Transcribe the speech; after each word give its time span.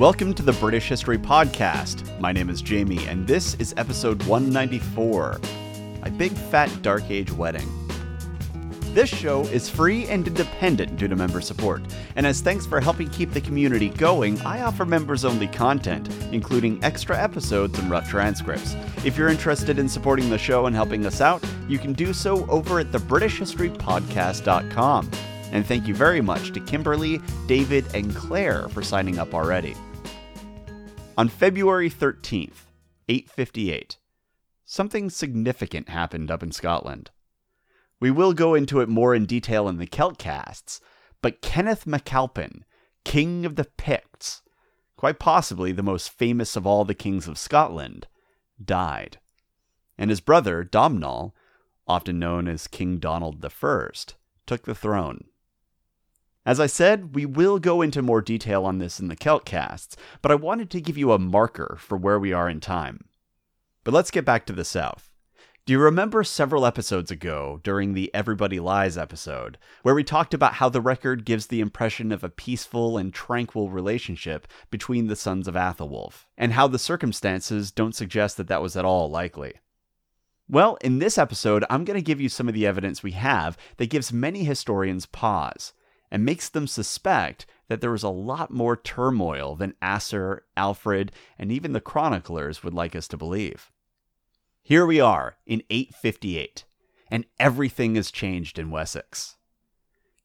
Welcome 0.00 0.34
to 0.34 0.42
the 0.42 0.52
British 0.54 0.88
History 0.88 1.18
Podcast. 1.18 2.18
My 2.18 2.32
name 2.32 2.50
is 2.50 2.60
Jamie, 2.60 3.06
and 3.06 3.28
this 3.28 3.54
is 3.60 3.72
episode 3.76 4.20
194 4.24 5.40
My 6.02 6.10
Big 6.10 6.32
Fat 6.32 6.82
Dark 6.82 7.08
Age 7.10 7.30
Wedding. 7.30 7.68
This 8.92 9.08
show 9.08 9.42
is 9.42 9.70
free 9.70 10.08
and 10.08 10.26
independent 10.26 10.96
due 10.96 11.06
to 11.06 11.14
member 11.14 11.40
support, 11.40 11.80
and 12.16 12.26
as 12.26 12.40
thanks 12.40 12.66
for 12.66 12.80
helping 12.80 13.08
keep 13.08 13.30
the 13.30 13.40
community 13.40 13.90
going, 13.90 14.40
I 14.40 14.62
offer 14.62 14.84
members 14.84 15.24
only 15.24 15.46
content, 15.46 16.08
including 16.32 16.82
extra 16.82 17.16
episodes 17.16 17.78
and 17.78 17.88
rough 17.88 18.10
transcripts. 18.10 18.74
If 19.04 19.16
you're 19.16 19.28
interested 19.28 19.78
in 19.78 19.88
supporting 19.88 20.28
the 20.28 20.38
show 20.38 20.66
and 20.66 20.74
helping 20.74 21.06
us 21.06 21.20
out, 21.20 21.44
you 21.68 21.78
can 21.78 21.92
do 21.92 22.12
so 22.12 22.50
over 22.50 22.80
at 22.80 22.90
thebritishhistorypodcast.com. 22.90 25.10
And 25.54 25.64
thank 25.64 25.86
you 25.86 25.94
very 25.94 26.20
much 26.20 26.52
to 26.52 26.60
Kimberly, 26.60 27.20
David, 27.46 27.86
and 27.94 28.12
Claire 28.12 28.68
for 28.70 28.82
signing 28.82 29.20
up 29.20 29.32
already. 29.34 29.76
On 31.16 31.28
February 31.28 31.88
13th, 31.88 32.66
858, 33.08 33.98
something 34.64 35.08
significant 35.08 35.88
happened 35.88 36.28
up 36.28 36.42
in 36.42 36.50
Scotland. 36.50 37.12
We 38.00 38.10
will 38.10 38.32
go 38.32 38.54
into 38.54 38.80
it 38.80 38.88
more 38.88 39.14
in 39.14 39.26
detail 39.26 39.68
in 39.68 39.78
the 39.78 39.86
Celtcasts, 39.86 40.80
but 41.22 41.40
Kenneth 41.40 41.84
MacAlpin, 41.86 42.64
King 43.04 43.46
of 43.46 43.54
the 43.54 43.66
Picts, 43.76 44.42
quite 44.96 45.20
possibly 45.20 45.70
the 45.70 45.84
most 45.84 46.10
famous 46.10 46.56
of 46.56 46.66
all 46.66 46.84
the 46.84 46.94
kings 46.94 47.28
of 47.28 47.38
Scotland, 47.38 48.08
died. 48.62 49.18
And 49.96 50.10
his 50.10 50.20
brother, 50.20 50.64
Domnall, 50.64 51.32
often 51.86 52.18
known 52.18 52.48
as 52.48 52.66
King 52.66 52.98
Donald 52.98 53.44
I, 53.44 53.88
took 54.46 54.64
the 54.64 54.74
throne. 54.74 55.26
As 56.46 56.60
I 56.60 56.66
said, 56.66 57.14
we 57.14 57.24
will 57.24 57.58
go 57.58 57.80
into 57.80 58.02
more 58.02 58.20
detail 58.20 58.66
on 58.66 58.76
this 58.76 59.00
in 59.00 59.08
the 59.08 59.16
Celtcasts, 59.16 59.96
but 60.20 60.30
I 60.30 60.34
wanted 60.34 60.70
to 60.70 60.80
give 60.80 60.98
you 60.98 61.12
a 61.12 61.18
marker 61.18 61.78
for 61.80 61.96
where 61.96 62.18
we 62.18 62.34
are 62.34 62.50
in 62.50 62.60
time. 62.60 63.06
But 63.82 63.94
let's 63.94 64.10
get 64.10 64.26
back 64.26 64.44
to 64.46 64.52
the 64.52 64.64
South. 64.64 65.10
Do 65.64 65.72
you 65.72 65.78
remember 65.78 66.22
several 66.22 66.66
episodes 66.66 67.10
ago, 67.10 67.60
during 67.62 67.94
the 67.94 68.14
Everybody 68.14 68.60
Lies 68.60 68.98
episode, 68.98 69.56
where 69.80 69.94
we 69.94 70.04
talked 70.04 70.34
about 70.34 70.54
how 70.54 70.68
the 70.68 70.82
record 70.82 71.24
gives 71.24 71.46
the 71.46 71.62
impression 71.62 72.12
of 72.12 72.22
a 72.22 72.28
peaceful 72.28 72.98
and 72.98 73.14
tranquil 73.14 73.70
relationship 73.70 74.46
between 74.70 75.06
the 75.06 75.16
sons 75.16 75.48
of 75.48 75.54
Athelwulf, 75.54 76.26
and 76.36 76.52
how 76.52 76.68
the 76.68 76.78
circumstances 76.78 77.70
don't 77.70 77.94
suggest 77.94 78.36
that 78.36 78.48
that 78.48 78.60
was 78.60 78.76
at 78.76 78.84
all 78.84 79.08
likely? 79.08 79.54
Well, 80.46 80.76
in 80.82 80.98
this 80.98 81.16
episode, 81.16 81.64
I'm 81.70 81.86
going 81.86 81.98
to 81.98 82.02
give 82.02 82.20
you 82.20 82.28
some 82.28 82.48
of 82.48 82.54
the 82.54 82.66
evidence 82.66 83.02
we 83.02 83.12
have 83.12 83.56
that 83.78 83.88
gives 83.88 84.12
many 84.12 84.44
historians 84.44 85.06
pause 85.06 85.72
and 86.14 86.24
makes 86.24 86.48
them 86.48 86.68
suspect 86.68 87.44
that 87.66 87.80
there 87.80 87.90
was 87.90 88.04
a 88.04 88.08
lot 88.08 88.48
more 88.48 88.76
turmoil 88.76 89.56
than 89.56 89.74
Asser, 89.82 90.44
Alfred, 90.56 91.10
and 91.40 91.50
even 91.50 91.72
the 91.72 91.80
chroniclers 91.80 92.62
would 92.62 92.72
like 92.72 92.94
us 92.94 93.08
to 93.08 93.16
believe. 93.16 93.72
Here 94.62 94.86
we 94.86 95.00
are 95.00 95.38
in 95.44 95.64
858, 95.68 96.66
and 97.10 97.26
everything 97.40 97.96
has 97.96 98.12
changed 98.12 98.60
in 98.60 98.70
Wessex. 98.70 99.38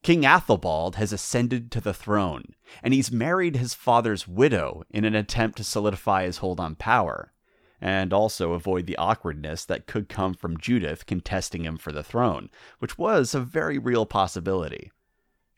King 0.04 0.22
Athelbald 0.22 0.94
has 0.94 1.12
ascended 1.12 1.72
to 1.72 1.80
the 1.80 1.92
throne, 1.92 2.54
and 2.84 2.94
he's 2.94 3.10
married 3.10 3.56
his 3.56 3.74
father's 3.74 4.28
widow 4.28 4.84
in 4.90 5.04
an 5.04 5.16
attempt 5.16 5.56
to 5.56 5.64
solidify 5.64 6.22
his 6.22 6.36
hold 6.36 6.60
on 6.60 6.76
power, 6.76 7.32
and 7.80 8.12
also 8.12 8.52
avoid 8.52 8.86
the 8.86 8.96
awkwardness 8.96 9.64
that 9.64 9.88
could 9.88 10.08
come 10.08 10.34
from 10.34 10.56
Judith 10.56 11.04
contesting 11.06 11.64
him 11.64 11.76
for 11.76 11.90
the 11.90 12.04
throne, 12.04 12.48
which 12.78 12.96
was 12.96 13.34
a 13.34 13.40
very 13.40 13.76
real 13.76 14.06
possibility. 14.06 14.92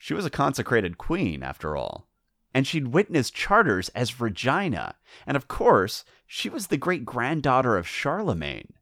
She 0.02 0.14
was 0.14 0.26
a 0.26 0.30
consecrated 0.30 0.98
queen, 0.98 1.44
after 1.44 1.76
all. 1.76 2.08
And 2.52 2.66
she'd 2.66 2.88
witnessed 2.88 3.36
charters 3.36 3.88
as 3.90 4.20
Regina, 4.20 4.96
and 5.28 5.36
of 5.36 5.46
course, 5.46 6.04
she 6.26 6.48
was 6.48 6.66
the 6.66 6.76
great 6.76 7.04
granddaughter 7.04 7.76
of 7.76 7.86
Charlemagne. 7.86 8.72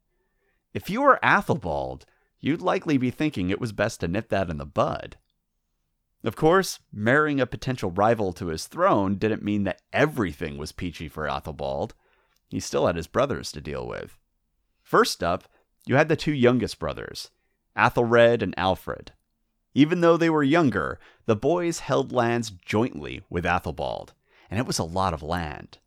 If 0.73 0.89
you 0.89 1.03
were 1.03 1.19
Athelbald, 1.21 2.05
you'd 2.39 2.63
likely 2.63 2.97
be 2.97 3.11
thinking 3.11 3.51
it 3.51 3.61
was 3.61 3.71
best 3.71 3.99
to 3.99 4.07
nip 4.07 4.29
that 4.29 4.49
in 4.49 4.57
the 4.57 4.65
bud. 4.65 5.17
Of 6.23 6.35
course, 6.35 6.79
marrying 6.91 7.39
a 7.39 7.45
potential 7.45 7.91
rival 7.91 8.33
to 8.33 8.47
his 8.47 8.65
throne 8.65 9.19
didn't 9.19 9.43
mean 9.43 9.63
that 9.65 9.83
everything 9.93 10.57
was 10.57 10.71
peachy 10.71 11.07
for 11.07 11.29
Athelbald. 11.29 11.93
He 12.49 12.59
still 12.59 12.87
had 12.87 12.95
his 12.95 13.05
brothers 13.05 13.51
to 13.51 13.61
deal 13.61 13.87
with. 13.87 14.17
First 14.81 15.23
up, 15.23 15.47
you 15.85 15.97
had 15.97 16.09
the 16.09 16.15
two 16.15 16.33
youngest 16.33 16.79
brothers, 16.79 17.29
Athelred 17.77 18.41
and 18.41 18.55
Alfred. 18.57 19.11
Even 19.73 20.01
though 20.01 20.17
they 20.17 20.29
were 20.29 20.43
younger, 20.43 20.99
the 21.25 21.35
boys 21.35 21.79
held 21.79 22.11
lands 22.11 22.51
jointly 22.51 23.21
with 23.29 23.45
Athelbald, 23.45 24.13
and 24.49 24.59
it 24.59 24.65
was 24.65 24.79
a 24.79 24.83
lot 24.83 25.13
of 25.13 25.23
land. 25.23 25.77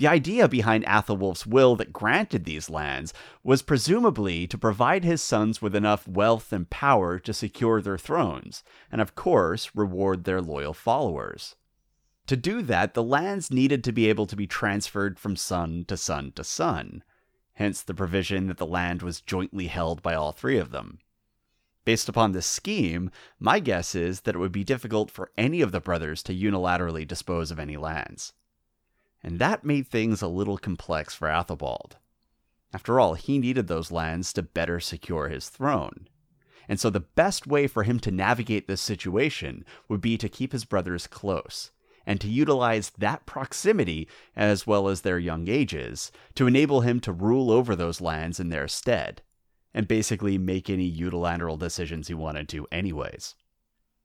The 0.00 0.08
idea 0.08 0.48
behind 0.48 0.84
Athelwulf's 0.84 1.46
will 1.46 1.76
that 1.76 1.92
granted 1.92 2.44
these 2.44 2.70
lands 2.70 3.12
was 3.44 3.60
presumably 3.60 4.46
to 4.46 4.56
provide 4.56 5.04
his 5.04 5.22
sons 5.22 5.60
with 5.60 5.74
enough 5.74 6.08
wealth 6.08 6.54
and 6.54 6.70
power 6.70 7.18
to 7.18 7.34
secure 7.34 7.82
their 7.82 7.98
thrones, 7.98 8.62
and 8.90 9.02
of 9.02 9.14
course, 9.14 9.70
reward 9.74 10.24
their 10.24 10.40
loyal 10.40 10.72
followers. 10.72 11.56
To 12.28 12.36
do 12.36 12.62
that, 12.62 12.94
the 12.94 13.02
lands 13.02 13.50
needed 13.50 13.84
to 13.84 13.92
be 13.92 14.08
able 14.08 14.26
to 14.26 14.36
be 14.36 14.46
transferred 14.46 15.18
from 15.18 15.36
son 15.36 15.84
to 15.88 15.96
son 15.96 16.32
to 16.36 16.44
son, 16.44 17.04
hence 17.54 17.82
the 17.82 17.92
provision 17.92 18.46
that 18.46 18.56
the 18.56 18.64
land 18.64 19.02
was 19.02 19.20
jointly 19.20 19.66
held 19.66 20.00
by 20.00 20.14
all 20.14 20.32
three 20.32 20.56
of 20.56 20.70
them. 20.70 21.00
Based 21.90 22.08
upon 22.08 22.30
this 22.30 22.46
scheme, 22.46 23.10
my 23.40 23.58
guess 23.58 23.96
is 23.96 24.20
that 24.20 24.36
it 24.36 24.38
would 24.38 24.52
be 24.52 24.62
difficult 24.62 25.10
for 25.10 25.32
any 25.36 25.60
of 25.60 25.72
the 25.72 25.80
brothers 25.80 26.22
to 26.22 26.32
unilaterally 26.32 27.04
dispose 27.04 27.50
of 27.50 27.58
any 27.58 27.76
lands. 27.76 28.32
And 29.24 29.40
that 29.40 29.64
made 29.64 29.88
things 29.88 30.22
a 30.22 30.28
little 30.28 30.56
complex 30.56 31.16
for 31.16 31.26
Athelbald. 31.26 31.96
After 32.72 33.00
all, 33.00 33.14
he 33.14 33.40
needed 33.40 33.66
those 33.66 33.90
lands 33.90 34.32
to 34.34 34.42
better 34.44 34.78
secure 34.78 35.30
his 35.30 35.48
throne. 35.48 36.06
And 36.68 36.78
so 36.78 36.90
the 36.90 37.00
best 37.00 37.48
way 37.48 37.66
for 37.66 37.82
him 37.82 37.98
to 37.98 38.12
navigate 38.12 38.68
this 38.68 38.80
situation 38.80 39.64
would 39.88 40.00
be 40.00 40.16
to 40.16 40.28
keep 40.28 40.52
his 40.52 40.64
brothers 40.64 41.08
close, 41.08 41.72
and 42.06 42.20
to 42.20 42.28
utilize 42.28 42.90
that 42.90 43.26
proximity, 43.26 44.06
as 44.36 44.64
well 44.64 44.86
as 44.86 45.00
their 45.00 45.18
young 45.18 45.48
ages, 45.48 46.12
to 46.36 46.46
enable 46.46 46.82
him 46.82 47.00
to 47.00 47.12
rule 47.12 47.50
over 47.50 47.74
those 47.74 48.00
lands 48.00 48.38
in 48.38 48.48
their 48.48 48.68
stead 48.68 49.22
and 49.72 49.88
basically 49.88 50.38
make 50.38 50.68
any 50.68 50.84
unilateral 50.84 51.56
decisions 51.56 52.08
he 52.08 52.14
wanted 52.14 52.48
to, 52.48 52.66
anyways. 52.72 53.34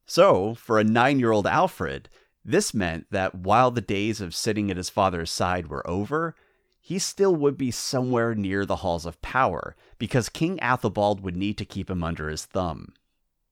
So, 0.06 0.54
for 0.54 0.80
a 0.80 0.84
nine 0.84 1.20
year 1.20 1.32
old 1.32 1.48
Alfred, 1.48 2.10
this 2.44 2.74
meant 2.74 3.08
that 3.10 3.34
while 3.34 3.72
the 3.72 3.82
days 3.82 4.22
of 4.22 4.36
sitting 4.36 4.70
at 4.70 4.78
his 4.78 4.90
father's 4.90 5.32
side 5.32 5.68
were 5.68 5.88
over, 5.90 6.36
he 6.80 7.00
still 7.00 7.36
would 7.36 7.58
be 7.58 7.72
somewhere 7.72 8.36
near 8.36 8.64
the 8.64 8.78
halls 8.78 9.08
of 9.08 9.22
power, 9.24 9.76
because 9.98 10.30
King 10.30 10.60
Athelbald 10.60 11.22
would 11.22 11.36
need 11.36 11.58
to 11.58 11.66
keep 11.66 11.90
him 11.90 12.04
under 12.04 12.30
his 12.30 12.46
thumb. 12.46 12.94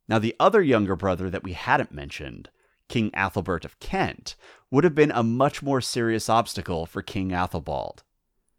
Now, 0.07 0.19
the 0.19 0.35
other 0.40 0.62
younger 0.62 0.95
brother 0.95 1.31
that 1.31 1.44
we 1.44 1.53
hadn't 1.53 1.91
mentioned, 1.91 2.50
King 2.90 3.09
Athelbert 3.12 3.66
of 3.66 3.80
Kent, 3.80 4.35
would 4.69 4.84
have 4.84 4.94
been 4.94 5.09
a 5.09 5.24
much 5.24 5.63
more 5.63 5.81
serious 5.81 6.30
obstacle 6.30 6.85
for 6.85 7.01
King 7.01 7.31
Athelbald. 7.31 8.03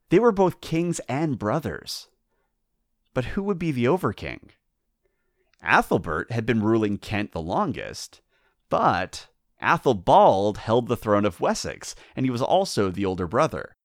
They 0.09 0.19
were 0.19 0.33
both 0.33 0.61
kings 0.61 1.01
and 1.09 1.39
brothers, 1.39 2.09
but 3.15 3.25
who 3.27 3.43
would 3.43 3.59
be 3.59 3.73
the 3.73 3.89
Overking? 3.89 4.51
Athelbert 5.63 6.31
had 6.31 6.45
been 6.45 6.63
ruling 6.63 6.99
Kent 6.99 7.33
the 7.33 7.41
longest, 7.41 8.21
but 8.69 9.29
Athelbald 9.63 10.59
held 10.59 10.89
the 10.89 10.97
throne 10.97 11.25
of 11.25 11.41
Wessex, 11.41 11.95
and 12.15 12.27
he 12.27 12.31
was 12.31 12.43
also 12.43 12.91
the 12.91 13.07
older 13.07 13.27
brother. 13.27 13.77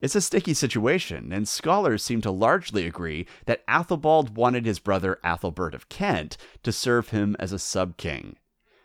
It's 0.00 0.14
a 0.14 0.20
sticky 0.20 0.54
situation, 0.54 1.32
and 1.32 1.48
scholars 1.48 2.02
seem 2.02 2.20
to 2.22 2.30
largely 2.30 2.86
agree 2.86 3.26
that 3.46 3.66
Athelbald 3.66 4.30
wanted 4.30 4.64
his 4.64 4.78
brother 4.78 5.18
Athelbert 5.24 5.74
of 5.74 5.88
Kent 5.88 6.36
to 6.62 6.72
serve 6.72 7.10
him 7.10 7.36
as 7.38 7.52
a 7.52 7.58
sub 7.58 7.96
king, 7.96 8.36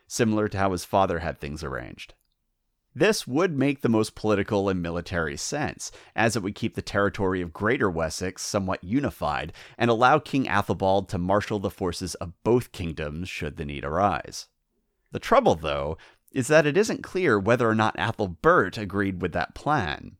similar 0.07 0.49
to 0.49 0.57
how 0.57 0.71
his 0.71 0.83
father 0.83 1.19
had 1.19 1.39
things 1.39 1.63
arranged. 1.63 2.15
This 2.97 3.27
would 3.27 3.57
make 3.57 3.81
the 3.81 3.89
most 3.89 4.15
political 4.15 4.69
and 4.69 4.81
military 4.81 5.35
sense, 5.35 5.91
as 6.15 6.37
it 6.37 6.43
would 6.43 6.55
keep 6.55 6.75
the 6.75 6.81
territory 6.81 7.41
of 7.41 7.51
Greater 7.51 7.89
Wessex 7.91 8.41
somewhat 8.41 8.81
unified 8.81 9.51
and 9.77 9.91
allow 9.91 10.17
King 10.17 10.47
Athelbald 10.47 11.09
to 11.09 11.17
marshal 11.17 11.59
the 11.59 11.69
forces 11.69 12.15
of 12.15 12.41
both 12.45 12.71
kingdoms 12.71 13.27
should 13.27 13.57
the 13.57 13.65
need 13.65 13.83
arise. 13.83 14.47
The 15.11 15.19
trouble, 15.19 15.55
though, 15.55 15.97
is 16.31 16.47
that 16.47 16.65
it 16.65 16.77
isn't 16.77 17.03
clear 17.03 17.37
whether 17.37 17.69
or 17.69 17.75
not 17.75 17.97
Athelbert 17.97 18.77
agreed 18.77 19.21
with 19.21 19.33
that 19.33 19.55
plan. 19.55 20.15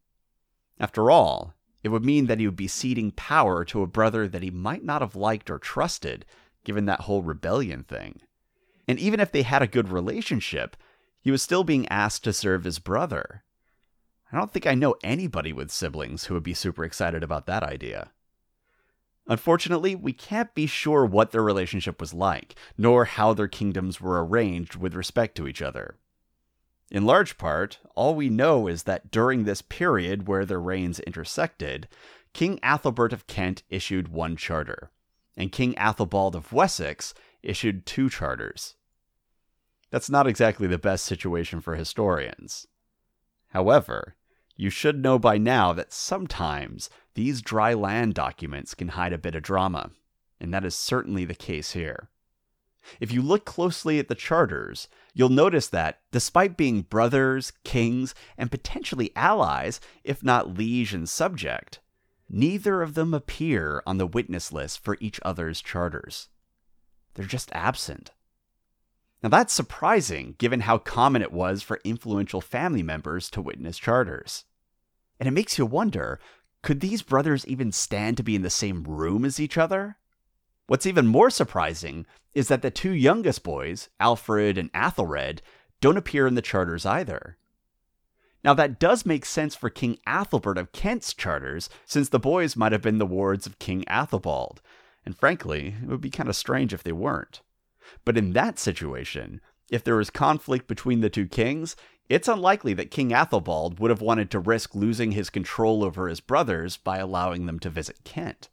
After 0.77 1.09
all, 1.09 1.53
it 1.81 1.89
would 1.89 2.03
mean 2.03 2.25
that 2.27 2.39
he 2.39 2.47
would 2.47 2.57
be 2.57 2.67
ceding 2.67 3.11
power 3.11 3.63
to 3.65 3.83
a 3.83 3.87
brother 3.87 4.27
that 4.27 4.43
he 4.43 4.51
might 4.51 4.83
not 4.83 5.01
have 5.01 5.15
liked 5.15 5.49
or 5.49 5.59
trusted, 5.59 6.25
given 6.65 6.85
that 6.85 7.01
whole 7.01 7.21
rebellion 7.21 7.83
thing. 7.83 8.19
And 8.85 8.99
even 8.99 9.21
if 9.21 9.31
they 9.31 9.43
had 9.43 9.61
a 9.61 9.67
good 9.67 9.89
relationship, 9.89 10.75
he 11.25 11.31
was 11.31 11.41
still 11.41 11.63
being 11.63 11.87
asked 11.87 12.23
to 12.23 12.31
serve 12.31 12.65
his 12.65 12.77
brother. 12.77 13.43
I 14.31 14.37
don't 14.37 14.53
think 14.53 14.67
I 14.67 14.75
know 14.75 14.93
anybody 15.03 15.51
with 15.51 15.71
siblings 15.71 16.25
who 16.25 16.35
would 16.35 16.43
be 16.43 16.53
super 16.53 16.85
excited 16.85 17.23
about 17.23 17.47
that 17.47 17.63
idea. 17.63 18.11
Unfortunately, 19.27 19.95
we 19.95 20.13
can't 20.13 20.53
be 20.53 20.67
sure 20.67 21.03
what 21.03 21.31
their 21.31 21.41
relationship 21.41 21.99
was 21.99 22.13
like, 22.13 22.53
nor 22.77 23.05
how 23.05 23.33
their 23.33 23.47
kingdoms 23.47 23.99
were 23.99 24.23
arranged 24.23 24.75
with 24.75 24.93
respect 24.93 25.33
to 25.37 25.47
each 25.47 25.63
other. 25.63 25.97
In 26.91 27.07
large 27.07 27.39
part, 27.39 27.79
all 27.95 28.13
we 28.13 28.29
know 28.29 28.67
is 28.67 28.83
that 28.83 29.09
during 29.09 29.45
this 29.45 29.63
period 29.63 30.27
where 30.27 30.45
their 30.45 30.61
reigns 30.61 30.99
intersected, 30.99 31.87
King 32.33 32.59
Athelbert 32.59 33.13
of 33.13 33.25
Kent 33.25 33.63
issued 33.67 34.09
one 34.09 34.35
charter, 34.35 34.91
and 35.35 35.51
King 35.51 35.73
Athelbald 35.73 36.35
of 36.35 36.53
Wessex 36.53 37.15
issued 37.41 37.87
two 37.87 38.11
charters. 38.11 38.75
That's 39.91 40.09
not 40.09 40.27
exactly 40.27 40.67
the 40.67 40.77
best 40.77 41.05
situation 41.05 41.61
for 41.61 41.75
historians. 41.75 42.67
However, 43.49 44.15
you 44.57 44.69
should 44.69 45.01
know 45.01 45.19
by 45.19 45.37
now 45.37 45.73
that 45.73 45.93
sometimes 45.93 46.89
these 47.13 47.41
dry 47.41 47.73
land 47.73 48.13
documents 48.13 48.73
can 48.73 48.89
hide 48.89 49.13
a 49.13 49.17
bit 49.17 49.35
of 49.35 49.43
drama, 49.43 49.91
and 50.39 50.53
that 50.53 50.65
is 50.65 50.75
certainly 50.75 51.25
the 51.25 51.35
case 51.35 51.71
here. 51.71 52.09
If 52.99 53.11
you 53.11 53.21
look 53.21 53.45
closely 53.45 53.99
at 53.99 54.07
the 54.07 54.15
charters, 54.15 54.87
you'll 55.13 55.29
notice 55.29 55.67
that, 55.69 56.01
despite 56.11 56.57
being 56.57 56.83
brothers, 56.83 57.51
kings, 57.63 58.13
and 58.37 58.51
potentially 58.51 59.11
allies, 59.15 59.81
if 60.03 60.23
not 60.23 60.57
liege 60.57 60.93
and 60.93 61.09
subject, 61.09 61.79
neither 62.29 62.81
of 62.81 62.93
them 62.93 63.13
appear 63.13 63.81
on 63.85 63.97
the 63.97 64.07
witness 64.07 64.51
list 64.51 64.83
for 64.83 64.97
each 64.99 65.19
other's 65.23 65.61
charters. 65.61 66.29
They're 67.15 67.25
just 67.25 67.51
absent. 67.53 68.11
Now 69.25 69.29
that's 69.29 69.53
surprising 69.55 70.35
given 70.37 70.59
how 70.59 70.77
common 70.77 71.23
it 71.23 71.33
was 71.33 71.63
for 71.63 71.81
influential 71.83 72.41
family 72.41 72.83
members 72.83 73.27
to 73.31 73.41
witness 73.41 73.79
charters. 73.79 74.45
And 75.19 75.27
it 75.27 75.31
makes 75.31 75.57
you 75.57 75.65
wonder 75.65 76.19
could 76.61 76.79
these 76.79 77.01
brothers 77.01 77.43
even 77.47 77.71
stand 77.71 78.17
to 78.17 78.23
be 78.23 78.35
in 78.35 78.43
the 78.43 78.51
same 78.51 78.83
room 78.83 79.25
as 79.25 79.39
each 79.39 79.57
other? 79.57 79.97
What's 80.67 80.85
even 80.85 81.07
more 81.07 81.31
surprising 81.31 82.05
is 82.35 82.49
that 82.49 82.61
the 82.61 82.69
two 82.69 82.91
youngest 82.91 83.41
boys, 83.41 83.89
Alfred 83.99 84.59
and 84.59 84.71
Athelred, 84.73 85.39
don't 85.81 85.97
appear 85.97 86.27
in 86.27 86.35
the 86.35 86.43
charters 86.43 86.85
either. 86.85 87.35
Now, 88.43 88.53
that 88.53 88.77
does 88.77 89.07
make 89.07 89.25
sense 89.25 89.55
for 89.55 89.71
King 89.71 89.97
Athelbert 90.05 90.59
of 90.59 90.71
Kent's 90.71 91.15
charters, 91.15 91.67
since 91.87 92.09
the 92.09 92.19
boys 92.19 92.55
might 92.55 92.73
have 92.73 92.83
been 92.83 92.99
the 92.99 93.07
wards 93.07 93.47
of 93.47 93.57
King 93.57 93.85
Athelbald, 93.87 94.59
and 95.03 95.17
frankly, 95.17 95.77
it 95.81 95.87
would 95.87 96.01
be 96.01 96.11
kind 96.11 96.29
of 96.29 96.35
strange 96.35 96.75
if 96.75 96.83
they 96.83 96.91
weren't. 96.91 97.41
But 98.03 98.17
in 98.17 98.33
that 98.33 98.59
situation, 98.59 99.41
if 99.69 99.83
there 99.83 99.95
was 99.95 100.09
conflict 100.09 100.67
between 100.67 101.01
the 101.01 101.09
two 101.09 101.27
kings, 101.27 101.75
it's 102.07 102.27
unlikely 102.27 102.73
that 102.75 102.91
King 102.91 103.09
Athelbald 103.09 103.79
would 103.79 103.89
have 103.89 104.01
wanted 104.01 104.29
to 104.31 104.39
risk 104.39 104.75
losing 104.75 105.11
his 105.11 105.29
control 105.29 105.83
over 105.83 106.07
his 106.07 106.19
brothers 106.19 106.77
by 106.77 106.97
allowing 106.97 107.45
them 107.45 107.59
to 107.59 107.69
visit 107.69 108.03
Kent. 108.03 108.49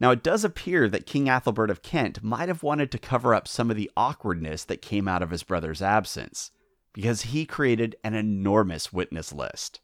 Now, 0.00 0.10
it 0.10 0.22
does 0.22 0.44
appear 0.44 0.88
that 0.88 1.06
King 1.06 1.26
Athelbert 1.26 1.70
of 1.70 1.82
Kent 1.82 2.22
might 2.22 2.48
have 2.48 2.62
wanted 2.62 2.90
to 2.92 2.98
cover 2.98 3.34
up 3.34 3.48
some 3.48 3.70
of 3.70 3.76
the 3.76 3.90
awkwardness 3.96 4.64
that 4.64 4.82
came 4.82 5.08
out 5.08 5.22
of 5.22 5.30
his 5.30 5.42
brother's 5.42 5.82
absence, 5.82 6.50
because 6.92 7.22
he 7.22 7.46
created 7.46 7.96
an 8.04 8.14
enormous 8.14 8.92
witness 8.92 9.32
list. 9.32 9.80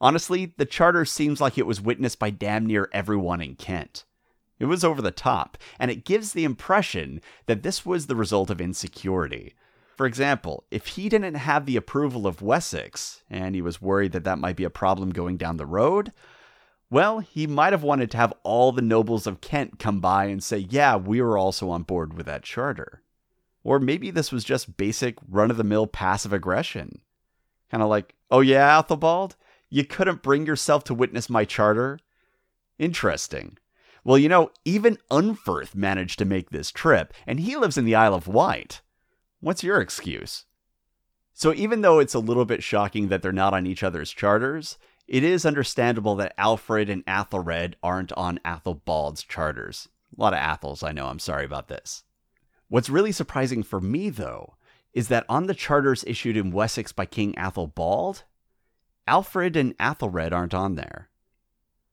Honestly, 0.00 0.54
the 0.56 0.66
charter 0.66 1.04
seems 1.04 1.40
like 1.40 1.56
it 1.56 1.66
was 1.66 1.80
witnessed 1.80 2.18
by 2.18 2.30
damn 2.30 2.66
near 2.66 2.88
everyone 2.92 3.40
in 3.40 3.54
Kent. 3.54 4.04
It 4.62 4.66
was 4.66 4.84
over 4.84 5.02
the 5.02 5.10
top, 5.10 5.58
and 5.80 5.90
it 5.90 6.04
gives 6.04 6.32
the 6.32 6.44
impression 6.44 7.20
that 7.46 7.64
this 7.64 7.84
was 7.84 8.06
the 8.06 8.14
result 8.14 8.48
of 8.48 8.60
insecurity. 8.60 9.54
For 9.96 10.06
example, 10.06 10.62
if 10.70 10.86
he 10.86 11.08
didn't 11.08 11.34
have 11.34 11.66
the 11.66 11.74
approval 11.74 12.28
of 12.28 12.42
Wessex, 12.42 13.24
and 13.28 13.56
he 13.56 13.60
was 13.60 13.82
worried 13.82 14.12
that 14.12 14.22
that 14.22 14.38
might 14.38 14.54
be 14.54 14.62
a 14.62 14.70
problem 14.70 15.10
going 15.10 15.36
down 15.36 15.56
the 15.56 15.66
road, 15.66 16.12
well, 16.90 17.18
he 17.18 17.48
might 17.48 17.72
have 17.72 17.82
wanted 17.82 18.12
to 18.12 18.16
have 18.18 18.32
all 18.44 18.70
the 18.70 18.80
nobles 18.80 19.26
of 19.26 19.40
Kent 19.40 19.80
come 19.80 19.98
by 19.98 20.26
and 20.26 20.44
say, 20.44 20.58
yeah, 20.58 20.94
we 20.94 21.20
were 21.20 21.36
also 21.36 21.68
on 21.68 21.82
board 21.82 22.14
with 22.14 22.26
that 22.26 22.44
charter. 22.44 23.02
Or 23.64 23.80
maybe 23.80 24.12
this 24.12 24.30
was 24.30 24.44
just 24.44 24.76
basic 24.76 25.16
run 25.28 25.50
of 25.50 25.56
the 25.56 25.64
mill 25.64 25.88
passive 25.88 26.32
aggression. 26.32 27.00
Kind 27.68 27.82
of 27.82 27.88
like, 27.88 28.14
oh 28.30 28.42
yeah, 28.42 28.80
Athelbald, 28.80 29.34
you 29.70 29.84
couldn't 29.84 30.22
bring 30.22 30.46
yourself 30.46 30.84
to 30.84 30.94
witness 30.94 31.28
my 31.28 31.44
charter? 31.44 31.98
Interesting. 32.78 33.58
Well, 34.04 34.18
you 34.18 34.28
know, 34.28 34.50
even 34.64 34.98
Unferth 35.10 35.74
managed 35.74 36.18
to 36.18 36.24
make 36.24 36.50
this 36.50 36.72
trip, 36.72 37.14
and 37.26 37.40
he 37.40 37.56
lives 37.56 37.78
in 37.78 37.84
the 37.84 37.94
Isle 37.94 38.14
of 38.14 38.26
Wight. 38.26 38.80
What's 39.40 39.62
your 39.62 39.80
excuse? 39.80 40.44
So, 41.32 41.54
even 41.54 41.80
though 41.80 41.98
it's 41.98 42.14
a 42.14 42.18
little 42.18 42.44
bit 42.44 42.62
shocking 42.62 43.08
that 43.08 43.22
they're 43.22 43.32
not 43.32 43.54
on 43.54 43.66
each 43.66 43.82
other's 43.82 44.10
charters, 44.10 44.76
it 45.06 45.22
is 45.22 45.46
understandable 45.46 46.16
that 46.16 46.34
Alfred 46.36 46.90
and 46.90 47.04
Athelred 47.06 47.74
aren't 47.82 48.12
on 48.12 48.40
Athelbald's 48.44 49.22
charters. 49.22 49.88
A 50.16 50.20
lot 50.20 50.34
of 50.34 50.40
Athels, 50.40 50.82
I 50.82 50.92
know, 50.92 51.06
I'm 51.06 51.18
sorry 51.18 51.44
about 51.44 51.68
this. 51.68 52.04
What's 52.68 52.90
really 52.90 53.12
surprising 53.12 53.62
for 53.62 53.80
me, 53.80 54.10
though, 54.10 54.54
is 54.92 55.08
that 55.08 55.26
on 55.28 55.46
the 55.46 55.54
charters 55.54 56.04
issued 56.06 56.36
in 56.36 56.50
Wessex 56.50 56.92
by 56.92 57.06
King 57.06 57.34
Athelbald, 57.34 58.24
Alfred 59.06 59.56
and 59.56 59.76
Athelred 59.78 60.32
aren't 60.32 60.54
on 60.54 60.74
there. 60.74 61.08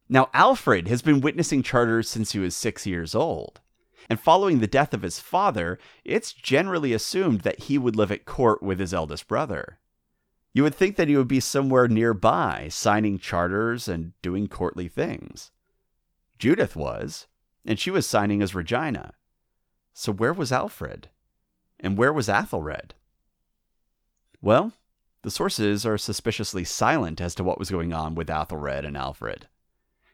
Now, 0.09 0.29
Alfred 0.33 0.87
has 0.87 1.03
been 1.03 1.21
witnessing 1.21 1.61
charters 1.61 2.09
since 2.09 2.31
he 2.31 2.39
was 2.39 2.55
six 2.55 2.87
years 2.87 3.13
old. 3.13 3.61
And 4.09 4.19
following 4.19 4.59
the 4.59 4.67
death 4.67 4.93
of 4.95 5.03
his 5.03 5.19
father, 5.19 5.77
it's 6.03 6.33
generally 6.33 6.93
assumed 6.93 7.41
that 7.41 7.63
he 7.63 7.77
would 7.77 7.95
live 7.95 8.11
at 8.11 8.25
court 8.25 8.63
with 8.63 8.79
his 8.79 8.93
eldest 8.93 9.27
brother. 9.27 9.77
You 10.51 10.63
would 10.63 10.73
think 10.73 10.95
that 10.95 11.07
he 11.07 11.15
would 11.15 11.27
be 11.27 11.39
somewhere 11.39 11.87
nearby, 11.87 12.69
signing 12.71 13.19
charters 13.19 13.87
and 13.87 14.13
doing 14.23 14.47
courtly 14.47 14.87
things. 14.87 15.51
Judith 16.39 16.75
was, 16.75 17.27
and 17.63 17.77
she 17.77 17.91
was 17.91 18.07
signing 18.07 18.41
as 18.41 18.55
Regina. 18.55 19.13
So 19.93 20.11
where 20.11 20.33
was 20.33 20.51
Alfred? 20.51 21.09
And 21.79 21.97
where 21.97 22.11
was 22.11 22.27
Athelred? 22.27 22.91
Well, 24.41 24.73
the 25.21 25.29
sources 25.29 25.85
are 25.85 25.97
suspiciously 25.99 26.63
silent 26.63 27.21
as 27.21 27.35
to 27.35 27.43
what 27.43 27.59
was 27.59 27.69
going 27.69 27.93
on 27.93 28.15
with 28.15 28.29
Athelred 28.29 28.85
and 28.85 28.97
Alfred. 28.97 29.47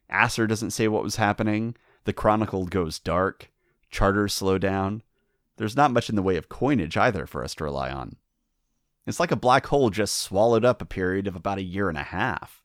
Asser 0.10 0.48
doesn't 0.48 0.72
say 0.72 0.88
what 0.88 1.04
was 1.04 1.16
happening. 1.16 1.76
The 2.06 2.14
Chronicle 2.14 2.66
goes 2.66 3.00
dark. 3.00 3.52
Charters 3.90 4.34
slow 4.34 4.58
down. 4.58 5.04
There's 5.58 5.76
not 5.76 5.92
much 5.92 6.10
in 6.10 6.16
the 6.16 6.22
way 6.22 6.38
of 6.38 6.50
coinage 6.50 6.98
either 6.98 7.26
for 7.26 7.44
us 7.44 7.56
to 7.56 7.64
rely 7.64 7.92
on. 7.92 8.18
It's 9.08 9.20
like 9.20 9.32
a 9.32 9.38
black 9.38 9.68
hole 9.68 9.90
just 9.90 10.18
swallowed 10.18 10.66
up 10.66 10.82
a 10.82 10.86
period 10.86 11.28
of 11.28 11.36
about 11.36 11.58
a 11.58 11.64
year 11.64 11.90
and 11.90 11.98
a 11.98 12.04
half. 12.04 12.64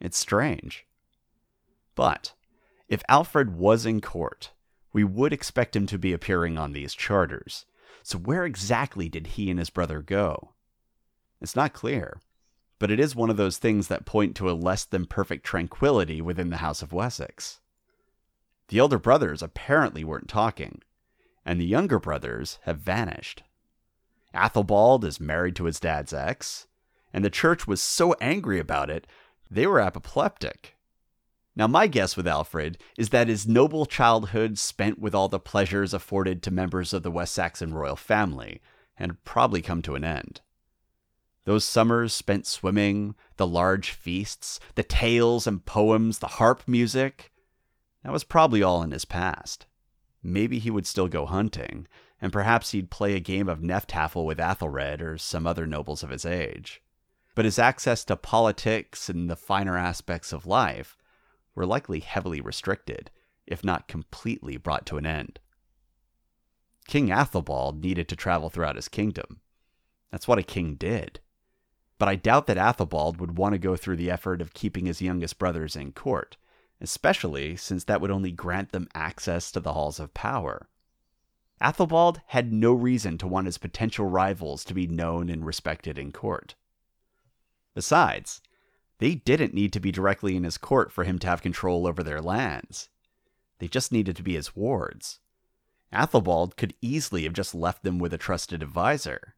It's 0.00 0.18
strange. 0.18 0.86
But 1.94 2.34
if 2.88 3.02
Alfred 3.08 3.56
was 3.56 3.86
in 3.86 4.00
court, 4.00 4.50
we 4.92 5.04
would 5.04 5.32
expect 5.32 5.76
him 5.76 5.86
to 5.86 5.98
be 5.98 6.12
appearing 6.12 6.58
on 6.58 6.72
these 6.72 6.94
charters. 6.94 7.66
So 8.02 8.18
where 8.18 8.44
exactly 8.44 9.08
did 9.08 9.28
he 9.28 9.50
and 9.50 9.58
his 9.58 9.70
brother 9.70 10.02
go? 10.02 10.52
It's 11.40 11.56
not 11.56 11.72
clear 11.72 12.20
but 12.80 12.90
it 12.90 12.98
is 12.98 13.14
one 13.14 13.30
of 13.30 13.36
those 13.36 13.58
things 13.58 13.86
that 13.86 14.06
point 14.06 14.34
to 14.34 14.50
a 14.50 14.52
less 14.52 14.84
than 14.84 15.04
perfect 15.04 15.44
tranquility 15.44 16.20
within 16.20 16.48
the 16.50 16.56
House 16.56 16.82
of 16.82 16.92
Wessex. 16.92 17.60
The 18.68 18.78
elder 18.78 18.98
brothers 18.98 19.42
apparently 19.42 20.02
weren't 20.02 20.28
talking, 20.28 20.80
and 21.44 21.60
the 21.60 21.66
younger 21.66 22.00
brothers 22.00 22.58
have 22.62 22.78
vanished. 22.78 23.42
Athelbald 24.34 25.04
is 25.04 25.20
married 25.20 25.56
to 25.56 25.64
his 25.64 25.78
dad's 25.78 26.14
ex, 26.14 26.66
and 27.12 27.22
the 27.22 27.30
church 27.30 27.66
was 27.66 27.82
so 27.82 28.14
angry 28.14 28.58
about 28.58 28.88
it, 28.88 29.06
they 29.50 29.66
were 29.66 29.80
apoplectic. 29.80 30.76
Now, 31.54 31.66
my 31.66 31.86
guess 31.86 32.16
with 32.16 32.26
Alfred 32.26 32.78
is 32.96 33.10
that 33.10 33.28
his 33.28 33.46
noble 33.46 33.84
childhood 33.84 34.56
spent 34.56 34.98
with 34.98 35.14
all 35.14 35.28
the 35.28 35.40
pleasures 35.40 35.92
afforded 35.92 36.42
to 36.44 36.50
members 36.50 36.94
of 36.94 37.02
the 37.02 37.10
West 37.10 37.34
Saxon 37.34 37.74
royal 37.74 37.96
family 37.96 38.62
had 38.94 39.22
probably 39.24 39.60
come 39.60 39.82
to 39.82 39.96
an 39.96 40.04
end. 40.04 40.40
Those 41.44 41.64
summers 41.64 42.12
spent 42.12 42.46
swimming, 42.46 43.14
the 43.36 43.46
large 43.46 43.90
feasts, 43.90 44.60
the 44.74 44.82
tales 44.82 45.46
and 45.46 45.64
poems, 45.64 46.18
the 46.18 46.26
harp 46.26 46.62
music, 46.66 47.32
that 48.02 48.12
was 48.12 48.24
probably 48.24 48.62
all 48.62 48.82
in 48.82 48.92
his 48.92 49.04
past. 49.04 49.66
Maybe 50.22 50.58
he 50.58 50.70
would 50.70 50.86
still 50.86 51.08
go 51.08 51.26
hunting, 51.26 51.86
and 52.20 52.32
perhaps 52.32 52.70
he'd 52.70 52.90
play 52.90 53.14
a 53.14 53.20
game 53.20 53.48
of 53.48 53.60
Hnefatafl 53.60 54.24
with 54.24 54.38
Athelred 54.38 55.00
or 55.00 55.18
some 55.18 55.46
other 55.46 55.66
nobles 55.66 56.02
of 56.02 56.10
his 56.10 56.26
age. 56.26 56.82
But 57.34 57.44
his 57.44 57.58
access 57.58 58.04
to 58.04 58.16
politics 58.16 59.08
and 59.08 59.30
the 59.30 59.36
finer 59.36 59.76
aspects 59.76 60.32
of 60.32 60.46
life 60.46 60.96
were 61.54 61.66
likely 61.66 62.00
heavily 62.00 62.40
restricted, 62.40 63.10
if 63.46 63.64
not 63.64 63.88
completely 63.88 64.56
brought 64.56 64.86
to 64.86 64.98
an 64.98 65.06
end. 65.06 65.38
King 66.86 67.08
Athelbald 67.08 67.82
needed 67.82 68.08
to 68.08 68.16
travel 68.16 68.50
throughout 68.50 68.76
his 68.76 68.88
kingdom. 68.88 69.40
That's 70.10 70.28
what 70.28 70.38
a 70.38 70.42
king 70.42 70.74
did 70.74 71.20
but 72.00 72.08
I 72.08 72.16
doubt 72.16 72.46
that 72.46 72.56
Athelbald 72.56 73.18
would 73.18 73.36
want 73.36 73.52
to 73.52 73.58
go 73.58 73.76
through 73.76 73.96
the 73.96 74.10
effort 74.10 74.40
of 74.40 74.54
keeping 74.54 74.86
his 74.86 75.02
youngest 75.02 75.38
brothers 75.38 75.76
in 75.76 75.92
court, 75.92 76.38
especially 76.80 77.56
since 77.56 77.84
that 77.84 78.00
would 78.00 78.10
only 78.10 78.32
grant 78.32 78.72
them 78.72 78.88
access 78.94 79.52
to 79.52 79.60
the 79.60 79.74
halls 79.74 80.00
of 80.00 80.14
power. 80.14 80.66
Athelbald 81.60 82.22
had 82.28 82.54
no 82.54 82.72
reason 82.72 83.18
to 83.18 83.26
want 83.26 83.44
his 83.44 83.58
potential 83.58 84.06
rivals 84.06 84.64
to 84.64 84.72
be 84.72 84.86
known 84.86 85.28
and 85.28 85.44
respected 85.44 85.98
in 85.98 86.10
court. 86.10 86.54
Besides, 87.74 88.40
they 88.96 89.16
didn't 89.16 89.52
need 89.52 89.74
to 89.74 89.80
be 89.80 89.92
directly 89.92 90.36
in 90.36 90.44
his 90.44 90.56
court 90.56 90.90
for 90.90 91.04
him 91.04 91.18
to 91.18 91.26
have 91.26 91.42
control 91.42 91.86
over 91.86 92.02
their 92.02 92.22
lands. 92.22 92.88
They 93.58 93.68
just 93.68 93.92
needed 93.92 94.16
to 94.16 94.22
be 94.22 94.36
his 94.36 94.56
wards. 94.56 95.20
Athelbald 95.92 96.56
could 96.56 96.72
easily 96.80 97.24
have 97.24 97.34
just 97.34 97.54
left 97.54 97.82
them 97.82 97.98
with 97.98 98.14
a 98.14 98.18
trusted 98.18 98.62
advisor. 98.62 99.34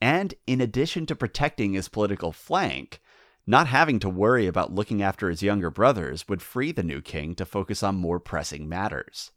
And 0.00 0.34
in 0.46 0.60
addition 0.60 1.06
to 1.06 1.16
protecting 1.16 1.72
his 1.72 1.88
political 1.88 2.32
flank, 2.32 3.00
not 3.46 3.68
having 3.68 3.98
to 4.00 4.08
worry 4.08 4.46
about 4.46 4.74
looking 4.74 5.02
after 5.02 5.30
his 5.30 5.42
younger 5.42 5.70
brothers 5.70 6.28
would 6.28 6.42
free 6.42 6.72
the 6.72 6.82
new 6.82 7.00
king 7.00 7.34
to 7.36 7.46
focus 7.46 7.82
on 7.82 7.94
more 7.94 8.18
pressing 8.18 8.68
matters, 8.68 9.30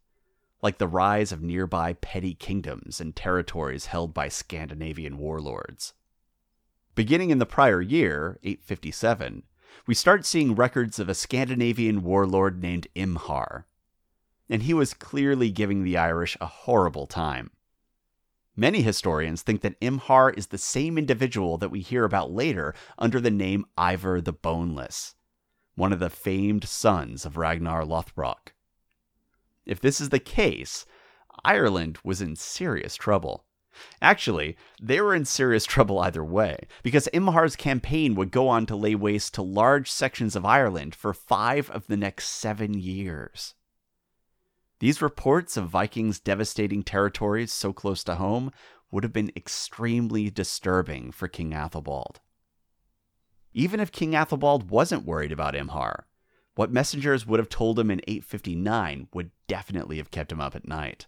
like 0.62 0.80
the 0.80 0.88
rise 0.88 1.32
of 1.32 1.42
nearby 1.42 1.94
petty 1.94 2.34
kingdoms 2.34 3.00
and 3.00 3.16
territories 3.16 3.88
held 3.88 4.14
by 4.14 4.28
Scandinavian 4.28 5.18
warlords. 5.18 5.94
Beginning 6.96 7.30
in 7.30 7.38
the 7.38 7.46
prior 7.46 7.82
year, 7.82 8.40
857, 8.44 9.44
we 9.86 9.94
start 9.94 10.26
seeing 10.26 10.56
records 10.56 11.00
of 11.00 11.08
a 11.08 11.14
Scandinavian 11.14 12.04
warlord 12.04 12.62
named 12.62 12.88
Imhar. 12.96 13.66
And 14.50 14.64
he 14.64 14.74
was 14.74 14.96
clearly 14.96 15.52
giving 15.52 15.84
the 15.84 15.96
Irish 15.96 16.36
a 16.42 16.48
horrible 16.48 17.06
time. 17.06 17.52
Many 18.60 18.82
historians 18.82 19.42
think 19.42 19.62
that 19.62 19.80
Imhar 19.80 20.38
is 20.38 20.48
the 20.48 20.58
same 20.58 20.98
individual 20.98 21.58
that 21.60 21.72
we 21.72 21.80
hear 21.80 22.04
about 22.04 22.34
later 22.34 22.76
under 22.98 23.22
the 23.22 23.32
name 23.32 23.66
Ivar 23.80 24.20
the 24.20 24.34
Boneless, 24.34 25.16
one 25.76 25.94
of 25.94 26.00
the 26.00 26.10
famed 26.10 26.68
sons 26.68 27.26
of 27.26 27.38
Ragnar 27.38 27.86
Lothbrok. 27.86 28.52
If 29.66 29.80
this 29.80 30.02
is 30.02 30.10
the 30.10 30.20
case, 30.20 30.86
Ireland 31.46 32.00
was 32.04 32.22
in 32.22 32.36
serious 32.36 32.98
trouble. 32.98 33.46
Actually, 34.02 34.58
they 34.82 35.00
were 35.00 35.16
in 35.16 35.24
serious 35.24 35.64
trouble 35.74 35.98
either 36.00 36.22
way, 36.22 36.68
because 36.84 37.08
Imhar's 37.14 37.56
campaign 37.56 38.14
would 38.16 38.30
go 38.30 38.50
on 38.50 38.66
to 38.66 38.76
lay 38.76 38.94
waste 38.94 39.34
to 39.36 39.42
large 39.42 39.90
sections 39.90 40.36
of 40.36 40.46
Ireland 40.46 40.96
for 40.96 41.14
five 41.14 41.70
of 41.70 41.88
the 41.88 41.96
next 41.96 42.28
seven 42.28 42.74
years. 42.74 43.56
These 44.80 45.02
reports 45.02 45.58
of 45.58 45.70
Vikings 45.70 46.20
devastating 46.20 46.84
territories 46.84 47.52
so 47.52 47.74
close 47.74 48.04
to 48.06 48.16
home 48.16 48.52
would 48.92 49.04
have 49.04 49.14
been 49.14 49.32
extremely 49.36 50.30
disturbing 50.30 51.12
for 51.12 51.28
King 51.28 51.52
Athelbald. 51.52 52.18
Even 53.54 53.80
if 53.80 53.92
King 53.92 54.12
Athelbald 54.12 54.70
wasn't 54.70 55.06
worried 55.06 55.32
about 55.32 55.54
Imhar, 55.54 56.04
what 56.56 56.72
messengers 56.72 57.26
would 57.26 57.40
have 57.40 57.50
told 57.50 57.78
him 57.80 57.92
in 57.92 58.02
859 58.08 59.10
would 59.14 59.32
definitely 59.48 59.98
have 59.98 60.12
kept 60.12 60.32
him 60.32 60.42
up 60.42 60.56
at 60.56 60.68
night. 60.68 61.08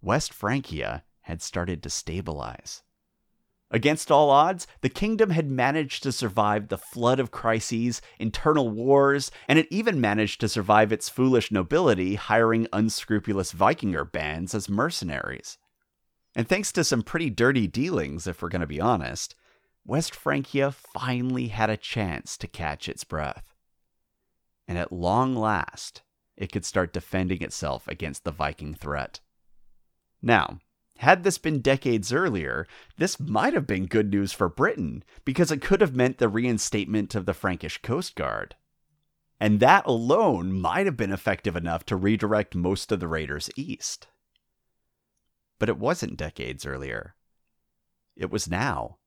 West 0.00 0.32
Francia 0.32 1.04
had 1.22 1.42
started 1.42 1.82
to 1.82 1.90
stabilize. 1.90 2.82
Against 3.70 4.10
all 4.10 4.30
odds, 4.30 4.66
the 4.80 4.88
kingdom 4.88 5.30
had 5.30 5.50
managed 5.50 6.02
to 6.02 6.12
survive 6.12 6.68
the 6.68 6.78
flood 6.78 7.20
of 7.20 7.30
crises, 7.30 8.00
internal 8.18 8.70
wars, 8.70 9.30
and 9.46 9.58
it 9.58 9.68
even 9.70 10.00
managed 10.00 10.40
to 10.40 10.48
survive 10.48 10.90
its 10.90 11.10
foolish 11.10 11.52
nobility 11.52 12.14
hiring 12.14 12.66
unscrupulous 12.72 13.52
Vikinger 13.52 14.10
bands 14.10 14.54
as 14.54 14.70
mercenaries. 14.70 15.58
And 16.34 16.48
thanks 16.48 16.72
to 16.72 16.84
some 16.84 17.02
pretty 17.02 17.28
dirty 17.28 17.66
dealings, 17.66 18.26
if 18.26 18.40
we're 18.40 18.48
going 18.48 18.62
to 18.62 18.66
be 18.66 18.80
honest, 18.80 19.34
West 19.84 20.14
Francia 20.14 20.72
finally 20.72 21.48
had 21.48 21.68
a 21.68 21.76
chance 21.76 22.38
to 22.38 22.46
catch 22.46 22.88
its 22.88 23.04
breath. 23.04 23.54
And 24.66 24.78
at 24.78 24.92
long 24.92 25.34
last, 25.34 26.02
it 26.36 26.52
could 26.52 26.64
start 26.64 26.92
defending 26.92 27.42
itself 27.42 27.86
against 27.88 28.24
the 28.24 28.30
Viking 28.30 28.74
threat. 28.74 29.20
Now, 30.22 30.60
had 30.98 31.22
this 31.22 31.38
been 31.38 31.60
decades 31.60 32.12
earlier, 32.12 32.66
this 32.96 33.20
might 33.20 33.54
have 33.54 33.68
been 33.68 33.86
good 33.86 34.10
news 34.10 34.32
for 34.32 34.48
Britain, 34.48 35.04
because 35.24 35.52
it 35.52 35.62
could 35.62 35.80
have 35.80 35.94
meant 35.94 36.18
the 36.18 36.28
reinstatement 36.28 37.14
of 37.14 37.24
the 37.24 37.34
Frankish 37.34 37.80
Coast 37.82 38.16
Guard. 38.16 38.56
And 39.38 39.60
that 39.60 39.86
alone 39.86 40.52
might 40.52 40.86
have 40.86 40.96
been 40.96 41.12
effective 41.12 41.54
enough 41.54 41.84
to 41.86 41.96
redirect 41.96 42.56
most 42.56 42.90
of 42.90 42.98
the 42.98 43.06
raiders 43.06 43.48
east. 43.54 44.08
But 45.60 45.68
it 45.68 45.78
wasn't 45.78 46.16
decades 46.16 46.66
earlier. 46.66 47.14
It 48.16 48.32
was 48.32 48.50
now. 48.50 48.98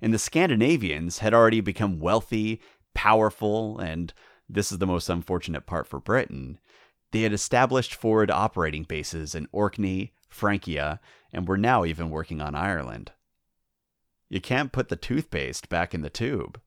And 0.00 0.12
the 0.12 0.18
Scandinavians 0.18 1.18
had 1.18 1.32
already 1.32 1.60
become 1.60 2.00
wealthy, 2.00 2.60
powerful, 2.92 3.78
and 3.78 4.12
this 4.48 4.72
is 4.72 4.78
the 4.78 4.86
most 4.86 5.08
unfortunate 5.08 5.64
part 5.64 5.86
for 5.86 6.00
Britain. 6.00 6.58
They 7.12 7.22
had 7.22 7.32
established 7.32 7.94
forward 7.94 8.32
operating 8.32 8.82
bases 8.82 9.36
in 9.36 9.46
Orkney, 9.52 10.12
Francia, 10.34 11.00
and 11.32 11.48
we're 11.48 11.56
now 11.56 11.84
even 11.84 12.10
working 12.10 12.40
on 12.40 12.54
Ireland. 12.54 13.12
You 14.28 14.40
can't 14.40 14.72
put 14.72 14.88
the 14.88 14.96
toothpaste 14.96 15.68
back 15.68 15.94
in 15.94 16.02
the 16.02 16.10
tube. 16.10 16.60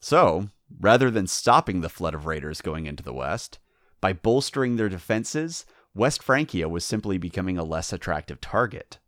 So, 0.00 0.50
rather 0.80 1.10
than 1.10 1.26
stopping 1.26 1.80
the 1.80 1.88
flood 1.88 2.14
of 2.14 2.26
raiders 2.26 2.60
going 2.60 2.86
into 2.86 3.02
the 3.02 3.12
West, 3.12 3.58
by 4.00 4.12
bolstering 4.12 4.76
their 4.76 4.88
defenses, 4.88 5.66
West 5.94 6.22
Francia 6.22 6.68
was 6.68 6.84
simply 6.84 7.18
becoming 7.18 7.58
a 7.58 7.64
less 7.64 7.92
attractive 7.92 8.40
target. 8.40 8.98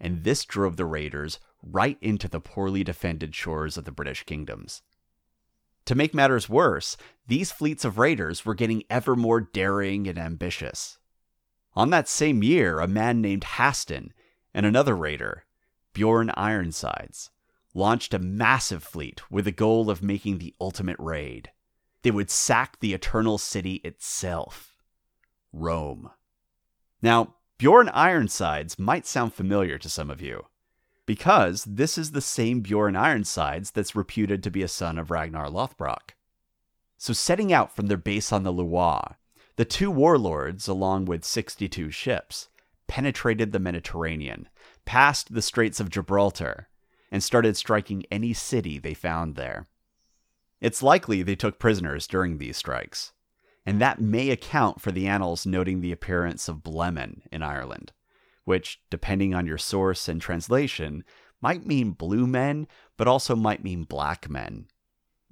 And 0.00 0.24
this 0.24 0.44
drove 0.44 0.76
the 0.76 0.86
raiders 0.86 1.38
right 1.62 1.98
into 2.00 2.26
the 2.26 2.40
poorly 2.40 2.82
defended 2.82 3.34
shores 3.34 3.76
of 3.76 3.84
the 3.84 3.92
British 3.92 4.24
kingdoms. 4.24 4.82
To 5.86 5.94
make 5.94 6.14
matters 6.14 6.48
worse, 6.48 6.96
these 7.26 7.52
fleets 7.52 7.84
of 7.84 7.98
raiders 7.98 8.44
were 8.44 8.54
getting 8.54 8.84
ever 8.88 9.14
more 9.14 9.40
daring 9.40 10.06
and 10.08 10.18
ambitious. 10.18 10.98
On 11.74 11.90
that 11.90 12.08
same 12.08 12.42
year, 12.42 12.80
a 12.80 12.88
man 12.88 13.20
named 13.20 13.44
Haston 13.44 14.10
and 14.52 14.66
another 14.66 14.96
raider, 14.96 15.44
Bjorn 15.92 16.30
Ironsides, 16.36 17.30
launched 17.74 18.12
a 18.12 18.18
massive 18.18 18.82
fleet 18.82 19.22
with 19.30 19.44
the 19.44 19.52
goal 19.52 19.90
of 19.90 20.02
making 20.02 20.38
the 20.38 20.54
ultimate 20.60 20.98
raid. 20.98 21.50
They 22.02 22.10
would 22.10 22.30
sack 22.30 22.78
the 22.80 22.94
Eternal 22.94 23.38
City 23.38 23.76
itself 23.84 24.76
Rome. 25.52 26.10
Now, 27.02 27.34
Bjorn 27.58 27.88
Ironsides 27.90 28.78
might 28.78 29.06
sound 29.06 29.34
familiar 29.34 29.78
to 29.78 29.88
some 29.88 30.10
of 30.10 30.20
you, 30.22 30.46
because 31.06 31.64
this 31.64 31.98
is 31.98 32.12
the 32.12 32.20
same 32.20 32.60
Bjorn 32.60 32.96
Ironsides 32.96 33.70
that's 33.70 33.94
reputed 33.94 34.42
to 34.42 34.50
be 34.50 34.62
a 34.62 34.68
son 34.68 34.98
of 34.98 35.10
Ragnar 35.10 35.48
Lothbrok. 35.48 36.14
So, 36.96 37.12
setting 37.12 37.52
out 37.52 37.74
from 37.74 37.86
their 37.86 37.96
base 37.96 38.32
on 38.32 38.42
the 38.42 38.52
Loire, 38.52 39.16
the 39.56 39.64
two 39.64 39.90
warlords, 39.90 40.68
along 40.68 41.04
with 41.04 41.24
62 41.24 41.90
ships, 41.90 42.48
penetrated 42.86 43.52
the 43.52 43.58
Mediterranean, 43.58 44.48
passed 44.84 45.32
the 45.34 45.42
Straits 45.42 45.80
of 45.80 45.90
Gibraltar, 45.90 46.68
and 47.10 47.22
started 47.22 47.56
striking 47.56 48.04
any 48.10 48.32
city 48.32 48.78
they 48.78 48.94
found 48.94 49.36
there. 49.36 49.66
It's 50.60 50.82
likely 50.82 51.22
they 51.22 51.36
took 51.36 51.58
prisoners 51.58 52.06
during 52.06 52.38
these 52.38 52.56
strikes, 52.56 53.12
and 53.64 53.80
that 53.80 54.00
may 54.00 54.30
account 54.30 54.80
for 54.80 54.92
the 54.92 55.06
annals 55.06 55.46
noting 55.46 55.80
the 55.80 55.92
appearance 55.92 56.48
of 56.48 56.62
Blemen 56.62 57.22
in 57.30 57.42
Ireland, 57.42 57.92
which, 58.44 58.80
depending 58.90 59.34
on 59.34 59.46
your 59.46 59.58
source 59.58 60.08
and 60.08 60.20
translation, 60.20 61.04
might 61.40 61.66
mean 61.66 61.92
blue 61.92 62.26
men, 62.26 62.66
but 62.96 63.08
also 63.08 63.34
might 63.34 63.64
mean 63.64 63.84
black 63.84 64.28
men. 64.28 64.66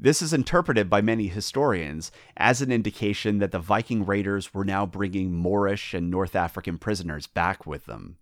This 0.00 0.22
is 0.22 0.32
interpreted 0.32 0.88
by 0.88 1.00
many 1.00 1.26
historians 1.26 2.12
as 2.36 2.62
an 2.62 2.70
indication 2.70 3.38
that 3.38 3.50
the 3.50 3.58
Viking 3.58 4.06
raiders 4.06 4.54
were 4.54 4.64
now 4.64 4.86
bringing 4.86 5.32
Moorish 5.32 5.92
and 5.92 6.08
North 6.08 6.36
African 6.36 6.78
prisoners 6.78 7.26
back 7.26 7.66
with 7.66 7.86
them. 7.86 8.18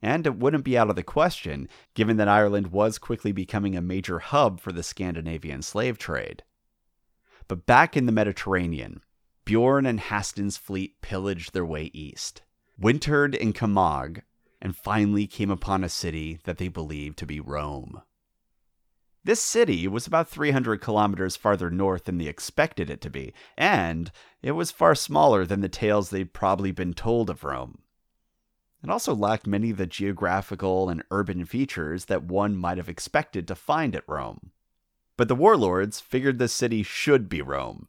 And 0.00 0.28
it 0.28 0.36
wouldn't 0.36 0.62
be 0.62 0.78
out 0.78 0.90
of 0.90 0.94
the 0.94 1.02
question, 1.02 1.68
given 1.94 2.18
that 2.18 2.28
Ireland 2.28 2.68
was 2.68 2.98
quickly 2.98 3.32
becoming 3.32 3.74
a 3.74 3.80
major 3.80 4.20
hub 4.20 4.60
for 4.60 4.70
the 4.70 4.84
Scandinavian 4.84 5.62
slave 5.62 5.98
trade. 5.98 6.44
But 7.48 7.66
back 7.66 7.96
in 7.96 8.06
the 8.06 8.12
Mediterranean, 8.12 9.02
Bjorn 9.44 9.86
and 9.86 9.98
Hastin's 9.98 10.56
fleet 10.56 11.00
pillaged 11.00 11.52
their 11.52 11.66
way 11.66 11.90
east, 11.92 12.42
wintered 12.78 13.34
in 13.34 13.52
Camargue, 13.52 14.22
and 14.62 14.76
finally 14.76 15.26
came 15.26 15.50
upon 15.50 15.82
a 15.82 15.88
city 15.88 16.38
that 16.44 16.58
they 16.58 16.68
believed 16.68 17.18
to 17.18 17.26
be 17.26 17.40
Rome. 17.40 18.02
This 19.24 19.40
city 19.40 19.86
was 19.88 20.06
about 20.06 20.28
300 20.28 20.80
kilometers 20.80 21.36
farther 21.36 21.70
north 21.70 22.04
than 22.04 22.18
they 22.18 22.26
expected 22.26 22.88
it 22.88 23.00
to 23.02 23.10
be, 23.10 23.32
and 23.56 24.10
it 24.42 24.52
was 24.52 24.70
far 24.70 24.94
smaller 24.94 25.44
than 25.44 25.60
the 25.60 25.68
tales 25.68 26.10
they'd 26.10 26.32
probably 26.32 26.70
been 26.70 26.94
told 26.94 27.28
of 27.28 27.44
Rome. 27.44 27.78
It 28.82 28.90
also 28.90 29.14
lacked 29.14 29.46
many 29.46 29.70
of 29.70 29.76
the 29.76 29.86
geographical 29.86 30.88
and 30.88 31.02
urban 31.10 31.44
features 31.44 32.04
that 32.04 32.22
one 32.22 32.56
might 32.56 32.78
have 32.78 32.88
expected 32.88 33.48
to 33.48 33.54
find 33.54 33.96
at 33.96 34.08
Rome. 34.08 34.52
But 35.16 35.26
the 35.26 35.34
warlords 35.34 36.00
figured 36.00 36.38
this 36.38 36.52
city 36.52 36.84
should 36.84 37.28
be 37.28 37.42
Rome. 37.42 37.88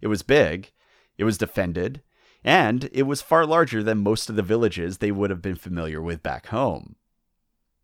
It 0.00 0.08
was 0.08 0.22
big, 0.22 0.72
it 1.16 1.24
was 1.24 1.38
defended, 1.38 2.02
and 2.42 2.90
it 2.92 3.04
was 3.04 3.22
far 3.22 3.46
larger 3.46 3.82
than 3.82 3.98
most 3.98 4.28
of 4.28 4.34
the 4.34 4.42
villages 4.42 4.98
they 4.98 5.12
would 5.12 5.30
have 5.30 5.40
been 5.40 5.54
familiar 5.54 6.02
with 6.02 6.22
back 6.22 6.48
home. 6.48 6.96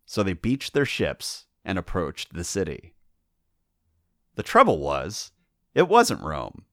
So 0.05 0.21
they 0.21 0.33
beached 0.33 0.73
their 0.73 0.85
ships 0.85 1.45
and 1.63 1.77
approached 1.77 2.33
the 2.33 2.43
city. 2.43 2.93
The 4.35 4.43
trouble 4.43 4.79
was, 4.79 5.31
it 5.73 5.87
wasn't 5.87 6.23
Rome. 6.23 6.65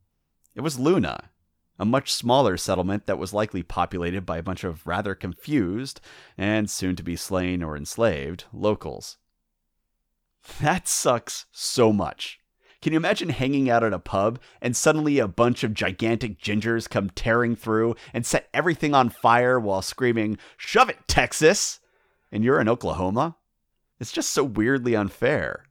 It 0.54 0.60
was 0.60 0.78
Luna, 0.78 1.30
a 1.78 1.84
much 1.84 2.12
smaller 2.12 2.56
settlement 2.56 3.06
that 3.06 3.18
was 3.18 3.32
likely 3.32 3.62
populated 3.62 4.26
by 4.26 4.38
a 4.38 4.42
bunch 4.42 4.64
of 4.64 4.86
rather 4.86 5.14
confused, 5.14 6.00
and 6.36 6.68
soon 6.68 6.96
to 6.96 7.02
be 7.02 7.16
slain 7.16 7.62
or 7.62 7.76
enslaved, 7.76 8.44
locals. 8.52 9.18
That 10.60 10.88
sucks 10.88 11.46
so 11.52 11.92
much. 11.92 12.40
Can 12.80 12.92
you 12.92 12.96
imagine 12.96 13.30
hanging 13.30 13.68
out 13.68 13.82
at 13.82 13.92
a 13.92 13.98
pub 13.98 14.38
and 14.62 14.76
suddenly 14.76 15.18
a 15.18 15.26
bunch 15.26 15.64
of 15.64 15.74
gigantic 15.74 16.40
gingers 16.40 16.88
come 16.88 17.10
tearing 17.10 17.56
through 17.56 17.96
and 18.12 18.24
set 18.24 18.48
everything 18.54 18.94
on 18.94 19.10
fire 19.10 19.58
while 19.58 19.82
screaming, 19.82 20.38
Shove 20.56 20.88
it, 20.88 20.98
Texas! 21.08 21.80
And 22.30 22.44
you're 22.44 22.60
in 22.60 22.68
Oklahoma? 22.68 23.36
It's 24.00 24.12
just 24.12 24.30
so 24.30 24.44
weirdly 24.44 24.94
unfair. 24.94 25.64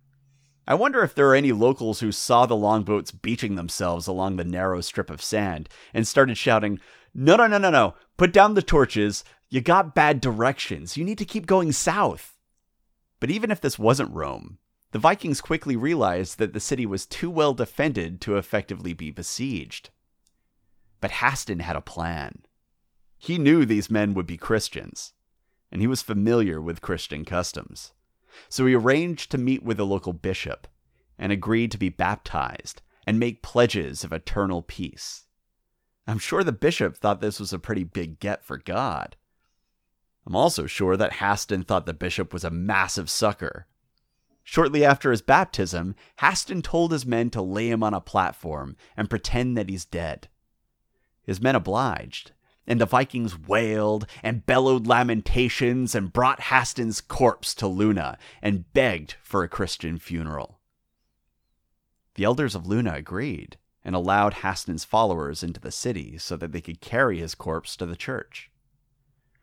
I 0.68 0.76
wonder 0.76 1.02
if 1.02 1.16
there 1.16 1.30
are 1.30 1.36
any 1.36 1.54
locals 1.54 2.02
who 2.02 2.12
saw 2.12 2.46
the 2.46 2.56
longboats 2.56 3.12
beaching 3.12 3.56
themselves 3.56 4.06
along 4.06 4.36
the 4.36 4.44
narrow 4.44 4.82
strip 4.82 5.10
of 5.10 5.22
sand 5.22 5.70
and 5.94 6.06
started 6.06 6.38
shouting, 6.38 6.80
No, 7.14 7.38
no, 7.38 7.48
no, 7.48 7.58
no, 7.58 7.70
no, 7.70 7.96
put 8.18 8.34
down 8.34 8.54
the 8.54 8.62
torches. 8.62 9.24
You 9.50 9.62
got 9.62 9.96
bad 9.96 10.20
directions. 10.20 10.98
You 10.98 11.06
need 11.06 11.18
to 11.20 11.26
keep 11.26 11.46
going 11.46 11.72
south. 11.72 12.38
But 13.22 13.32
even 13.32 13.50
if 13.50 13.62
this 13.62 13.80
wasn't 13.80 14.14
Rome, 14.14 14.58
the 14.92 15.00
Vikings 15.00 15.40
quickly 15.40 15.78
realized 15.78 16.38
that 16.38 16.52
the 16.52 16.60
city 16.60 16.86
was 16.86 17.06
too 17.06 17.30
well 17.30 17.54
defended 17.54 18.20
to 18.22 18.38
effectively 18.38 18.94
be 18.94 19.10
besieged. 19.10 19.90
But 21.00 21.12
Haston 21.12 21.62
had 21.62 21.76
a 21.76 21.82
plan. 21.82 22.44
He 23.18 23.38
knew 23.38 23.66
these 23.66 23.90
men 23.90 24.14
would 24.14 24.28
be 24.28 24.38
Christians, 24.38 25.14
and 25.72 25.82
he 25.82 25.88
was 25.88 26.02
familiar 26.02 26.62
with 26.62 26.82
Christian 26.82 27.24
customs. 27.26 27.94
So 28.50 28.66
he 28.66 28.74
arranged 28.74 29.32
to 29.32 29.38
meet 29.38 29.64
with 29.64 29.80
a 29.80 29.84
local 29.84 30.14
bishop 30.14 30.68
and 31.18 31.32
agreed 31.32 31.72
to 31.72 31.78
be 31.78 31.90
baptized 31.90 32.82
and 33.06 33.20
make 33.20 33.42
pledges 33.42 34.04
of 34.04 34.12
eternal 34.12 34.62
peace. 34.62 35.26
I'm 36.06 36.20
sure 36.20 36.44
the 36.44 36.52
bishop 36.52 36.98
thought 36.98 37.22
this 37.22 37.40
was 37.40 37.52
a 37.52 37.60
pretty 37.60 37.84
big 37.84 38.20
get 38.20 38.44
for 38.44 38.58
God. 38.58 39.16
I'm 40.26 40.36
also 40.36 40.66
sure 40.66 40.98
that 40.98 41.14
Haston 41.14 41.66
thought 41.66 41.86
the 41.86 41.94
bishop 41.94 42.34
was 42.34 42.44
a 42.44 42.50
massive 42.50 43.10
sucker. 43.10 43.68
Shortly 44.44 44.86
after 44.86 45.12
his 45.12 45.22
baptism, 45.22 45.96
Haston 46.20 46.62
told 46.62 46.92
his 46.92 47.06
men 47.06 47.30
to 47.32 47.42
lay 47.42 47.70
him 47.70 47.84
on 47.84 47.94
a 47.94 48.02
platform 48.02 48.78
and 48.96 49.10
pretend 49.10 49.58
that 49.58 49.70
he's 49.70 49.86
dead. 49.86 50.30
His 51.24 51.42
men 51.42 51.56
obliged, 51.56 52.32
and 52.68 52.82
the 52.82 52.86
Vikings 52.86 53.40
wailed 53.40 54.06
and 54.22 54.46
bellowed 54.46 54.86
lamentations 54.86 55.96
and 55.96 56.14
brought 56.14 56.42
Haston's 56.42 57.02
corpse 57.02 57.56
to 57.56 57.68
Luna 57.68 58.18
and 58.42 58.72
begged 58.74 59.16
for 59.24 59.44
a 59.44 59.50
Christian 59.50 59.98
funeral. 59.98 60.60
The 62.16 62.26
elders 62.26 62.56
of 62.56 62.68
Luna 62.68 62.96
agreed 62.96 63.58
and 63.84 63.96
allowed 63.96 64.36
Haston's 64.36 64.84
followers 64.84 65.44
into 65.44 65.62
the 65.62 65.72
city 65.72 66.18
so 66.18 66.36
that 66.36 66.52
they 66.52 66.62
could 66.62 66.82
carry 66.82 67.20
his 67.20 67.36
corpse 67.36 67.78
to 67.78 67.86
the 67.86 67.96
church. 67.96 68.52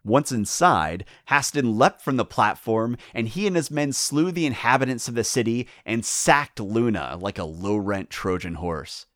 Once 0.04 0.31
inside, 0.31 1.07
Haston 1.31 1.78
leapt 1.78 2.02
from 2.02 2.16
the 2.16 2.26
platform, 2.26 2.99
and 3.14 3.26
he 3.26 3.47
and 3.47 3.57
his 3.57 3.71
men 3.71 3.90
slew 3.95 4.31
the 4.31 4.45
inhabitants 4.45 5.09
of 5.09 5.14
the 5.14 5.25
city 5.25 5.66
and 5.87 6.04
sacked 6.04 6.61
Luna 6.61 7.16
like 7.19 7.38
a 7.38 7.45
low 7.45 7.76
rent 7.76 8.11
Trojan 8.11 8.57
horse. 8.57 9.07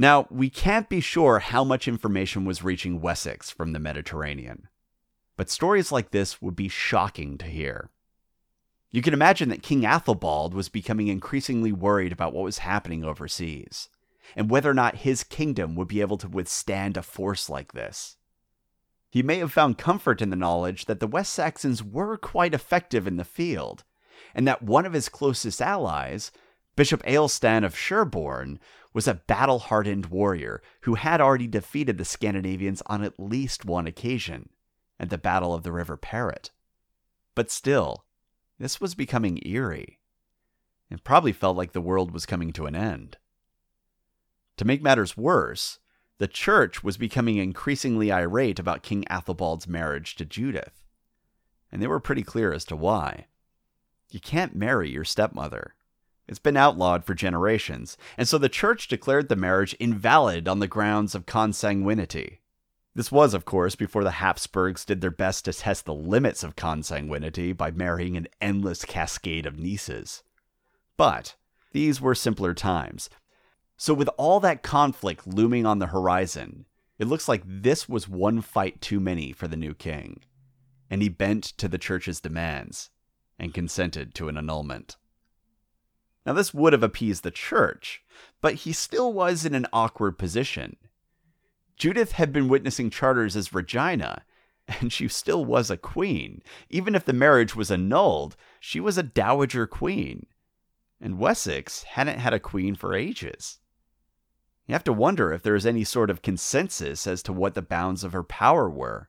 Now, 0.00 0.26
we 0.30 0.48
can't 0.48 0.88
be 0.88 1.02
sure 1.02 1.40
how 1.40 1.62
much 1.62 1.86
information 1.86 2.46
was 2.46 2.64
reaching 2.64 3.02
Wessex 3.02 3.50
from 3.50 3.74
the 3.74 3.78
Mediterranean, 3.78 4.66
but 5.36 5.50
stories 5.50 5.92
like 5.92 6.10
this 6.10 6.40
would 6.40 6.56
be 6.56 6.70
shocking 6.70 7.36
to 7.36 7.44
hear. 7.44 7.90
You 8.90 9.02
can 9.02 9.12
imagine 9.12 9.50
that 9.50 9.62
King 9.62 9.82
Athelbald 9.82 10.54
was 10.54 10.70
becoming 10.70 11.08
increasingly 11.08 11.70
worried 11.70 12.12
about 12.12 12.32
what 12.32 12.44
was 12.44 12.60
happening 12.60 13.04
overseas, 13.04 13.90
and 14.34 14.48
whether 14.48 14.70
or 14.70 14.74
not 14.74 14.96
his 15.04 15.22
kingdom 15.22 15.74
would 15.74 15.88
be 15.88 16.00
able 16.00 16.16
to 16.16 16.28
withstand 16.28 16.96
a 16.96 17.02
force 17.02 17.50
like 17.50 17.74
this. 17.74 18.16
He 19.10 19.22
may 19.22 19.36
have 19.36 19.52
found 19.52 19.76
comfort 19.76 20.22
in 20.22 20.30
the 20.30 20.34
knowledge 20.34 20.86
that 20.86 21.00
the 21.00 21.06
West 21.06 21.34
Saxons 21.34 21.84
were 21.84 22.16
quite 22.16 22.54
effective 22.54 23.06
in 23.06 23.18
the 23.18 23.22
field, 23.22 23.84
and 24.34 24.48
that 24.48 24.62
one 24.62 24.86
of 24.86 24.94
his 24.94 25.10
closest 25.10 25.60
allies, 25.60 26.32
Bishop 26.80 27.02
Aelstan 27.02 27.62
of 27.62 27.76
Sherborne, 27.76 28.58
was 28.94 29.06
a 29.06 29.12
battle 29.12 29.58
hardened 29.58 30.06
warrior 30.06 30.62
who 30.84 30.94
had 30.94 31.20
already 31.20 31.46
defeated 31.46 31.98
the 31.98 32.06
Scandinavians 32.06 32.82
on 32.86 33.04
at 33.04 33.20
least 33.20 33.66
one 33.66 33.86
occasion 33.86 34.48
at 34.98 35.10
the 35.10 35.18
Battle 35.18 35.52
of 35.52 35.62
the 35.62 35.72
River 35.72 35.98
Parrett. 35.98 36.48
But 37.34 37.50
still, 37.50 38.06
this 38.58 38.80
was 38.80 38.94
becoming 38.94 39.42
eerie. 39.44 39.98
It 40.88 41.04
probably 41.04 41.34
felt 41.34 41.54
like 41.54 41.72
the 41.72 41.82
world 41.82 42.12
was 42.12 42.24
coming 42.24 42.50
to 42.54 42.64
an 42.64 42.74
end. 42.74 43.18
To 44.56 44.64
make 44.64 44.80
matters 44.80 45.18
worse, 45.18 45.80
the 46.16 46.28
church 46.28 46.82
was 46.82 46.96
becoming 46.96 47.36
increasingly 47.36 48.10
irate 48.10 48.58
about 48.58 48.82
King 48.82 49.04
Athelbald's 49.10 49.68
marriage 49.68 50.16
to 50.16 50.24
Judith. 50.24 50.86
And 51.70 51.82
they 51.82 51.86
were 51.86 52.00
pretty 52.00 52.22
clear 52.22 52.54
as 52.54 52.64
to 52.64 52.74
why. 52.74 53.26
You 54.08 54.18
can't 54.18 54.56
marry 54.56 54.88
your 54.88 55.04
stepmother. 55.04 55.74
It's 56.30 56.38
been 56.38 56.56
outlawed 56.56 57.04
for 57.04 57.12
generations, 57.12 57.98
and 58.16 58.28
so 58.28 58.38
the 58.38 58.48
church 58.48 58.86
declared 58.86 59.28
the 59.28 59.34
marriage 59.34 59.74
invalid 59.80 60.46
on 60.46 60.60
the 60.60 60.68
grounds 60.68 61.16
of 61.16 61.26
consanguinity. 61.26 62.38
This 62.94 63.10
was, 63.10 63.34
of 63.34 63.44
course, 63.44 63.74
before 63.74 64.04
the 64.04 64.12
Habsburgs 64.12 64.84
did 64.84 65.00
their 65.00 65.10
best 65.10 65.46
to 65.46 65.52
test 65.52 65.86
the 65.86 65.92
limits 65.92 66.44
of 66.44 66.54
consanguinity 66.54 67.56
by 67.56 67.72
marrying 67.72 68.16
an 68.16 68.28
endless 68.40 68.84
cascade 68.84 69.44
of 69.44 69.58
nieces. 69.58 70.22
But 70.96 71.34
these 71.72 72.00
were 72.00 72.14
simpler 72.14 72.54
times. 72.54 73.10
So, 73.76 73.92
with 73.92 74.08
all 74.16 74.38
that 74.38 74.62
conflict 74.62 75.26
looming 75.26 75.66
on 75.66 75.80
the 75.80 75.88
horizon, 75.88 76.66
it 77.00 77.08
looks 77.08 77.28
like 77.28 77.42
this 77.44 77.88
was 77.88 78.08
one 78.08 78.40
fight 78.40 78.80
too 78.80 79.00
many 79.00 79.32
for 79.32 79.48
the 79.48 79.56
new 79.56 79.74
king. 79.74 80.20
And 80.88 81.02
he 81.02 81.08
bent 81.08 81.42
to 81.58 81.66
the 81.66 81.76
church's 81.76 82.20
demands 82.20 82.90
and 83.36 83.52
consented 83.52 84.14
to 84.14 84.28
an 84.28 84.36
annulment. 84.36 84.96
Now, 86.30 86.34
this 86.34 86.54
would 86.54 86.72
have 86.72 86.84
appeased 86.84 87.24
the 87.24 87.32
church, 87.32 88.04
but 88.40 88.54
he 88.54 88.72
still 88.72 89.12
was 89.12 89.44
in 89.44 89.52
an 89.52 89.66
awkward 89.72 90.16
position. 90.16 90.76
Judith 91.76 92.12
had 92.12 92.32
been 92.32 92.46
witnessing 92.46 92.88
charters 92.88 93.34
as 93.34 93.52
Regina, 93.52 94.22
and 94.68 94.92
she 94.92 95.08
still 95.08 95.44
was 95.44 95.72
a 95.72 95.76
queen. 95.76 96.40
Even 96.68 96.94
if 96.94 97.04
the 97.04 97.12
marriage 97.12 97.56
was 97.56 97.68
annulled, 97.68 98.36
she 98.60 98.78
was 98.78 98.96
a 98.96 99.02
dowager 99.02 99.66
queen. 99.66 100.26
And 101.00 101.18
Wessex 101.18 101.82
hadn't 101.82 102.20
had 102.20 102.32
a 102.32 102.38
queen 102.38 102.76
for 102.76 102.94
ages. 102.94 103.58
You 104.68 104.74
have 104.74 104.84
to 104.84 104.92
wonder 104.92 105.32
if 105.32 105.42
there 105.42 105.56
is 105.56 105.66
any 105.66 105.82
sort 105.82 106.10
of 106.10 106.22
consensus 106.22 107.08
as 107.08 107.24
to 107.24 107.32
what 107.32 107.54
the 107.54 107.60
bounds 107.60 108.04
of 108.04 108.12
her 108.12 108.22
power 108.22 108.70
were. 108.70 109.08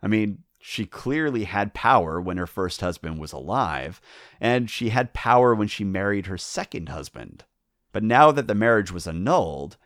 I 0.00 0.06
mean, 0.06 0.44
she 0.62 0.84
clearly 0.84 1.44
had 1.44 1.72
power 1.72 2.20
when 2.20 2.36
her 2.36 2.46
first 2.46 2.82
husband 2.82 3.18
was 3.18 3.32
alive, 3.32 3.98
and 4.38 4.68
she 4.68 4.90
had 4.90 5.14
power 5.14 5.54
when 5.54 5.68
she 5.68 5.84
married 5.84 6.26
her 6.26 6.36
second 6.36 6.90
husband. 6.90 7.44
But 7.92 8.04
now 8.04 8.30
that 8.30 8.46
the 8.46 8.54
marriage 8.54 8.92
was 8.92 9.06
annulled, 9.06 9.78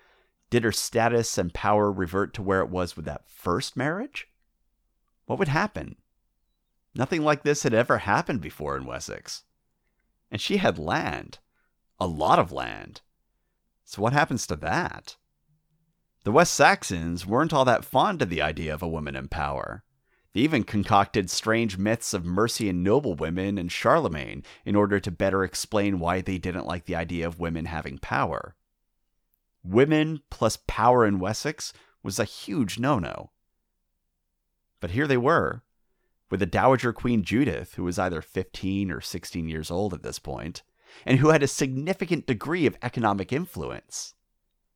did 0.50 0.64
her 0.64 0.72
status 0.72 1.38
and 1.38 1.54
power 1.54 1.92
revert 1.92 2.34
to 2.34 2.42
where 2.42 2.60
it 2.60 2.70
was 2.70 2.96
with 2.96 3.04
that 3.04 3.28
first 3.28 3.76
marriage? 3.76 4.28
What 5.26 5.38
would 5.38 5.48
happen? 5.48 5.94
Nothing 6.92 7.22
like 7.22 7.44
this 7.44 7.62
had 7.62 7.72
ever 7.72 7.98
happened 7.98 8.40
before 8.40 8.76
in 8.76 8.84
Wessex. 8.84 9.44
And 10.28 10.40
she 10.40 10.56
had 10.56 10.76
land. 10.76 11.38
A 12.00 12.06
lot 12.08 12.40
of 12.40 12.50
land. 12.50 13.00
So 13.84 14.02
what 14.02 14.12
happens 14.12 14.44
to 14.48 14.56
that? 14.56 15.16
The 16.24 16.32
West 16.32 16.52
Saxons 16.54 17.24
weren't 17.24 17.52
all 17.52 17.64
that 17.64 17.84
fond 17.84 18.22
of 18.22 18.28
the 18.28 18.42
idea 18.42 18.74
of 18.74 18.82
a 18.82 18.88
woman 18.88 19.14
in 19.14 19.28
power. 19.28 19.84
They 20.34 20.40
even 20.40 20.64
concocted 20.64 21.30
strange 21.30 21.78
myths 21.78 22.12
of 22.12 22.24
Mercian 22.24 22.82
noblewomen 22.82 23.56
and 23.56 23.70
Charlemagne 23.70 24.42
in 24.64 24.74
order 24.74 24.98
to 24.98 25.10
better 25.12 25.44
explain 25.44 26.00
why 26.00 26.20
they 26.20 26.38
didn't 26.38 26.66
like 26.66 26.86
the 26.86 26.96
idea 26.96 27.26
of 27.26 27.38
women 27.38 27.66
having 27.66 27.98
power. 27.98 28.56
Women 29.62 30.22
plus 30.30 30.58
power 30.66 31.06
in 31.06 31.20
Wessex 31.20 31.72
was 32.02 32.18
a 32.18 32.24
huge 32.24 32.78
no 32.80 32.98
no. 32.98 33.30
But 34.80 34.90
here 34.90 35.06
they 35.06 35.16
were, 35.16 35.62
with 36.30 36.40
the 36.40 36.46
Dowager 36.46 36.92
Queen 36.92 37.22
Judith, 37.22 37.74
who 37.74 37.84
was 37.84 37.98
either 37.98 38.20
15 38.20 38.90
or 38.90 39.00
16 39.00 39.48
years 39.48 39.70
old 39.70 39.94
at 39.94 40.02
this 40.02 40.18
point, 40.18 40.62
and 41.06 41.18
who 41.18 41.28
had 41.28 41.42
a 41.42 41.48
significant 41.48 42.26
degree 42.26 42.66
of 42.66 42.76
economic 42.82 43.32
influence. 43.32 44.14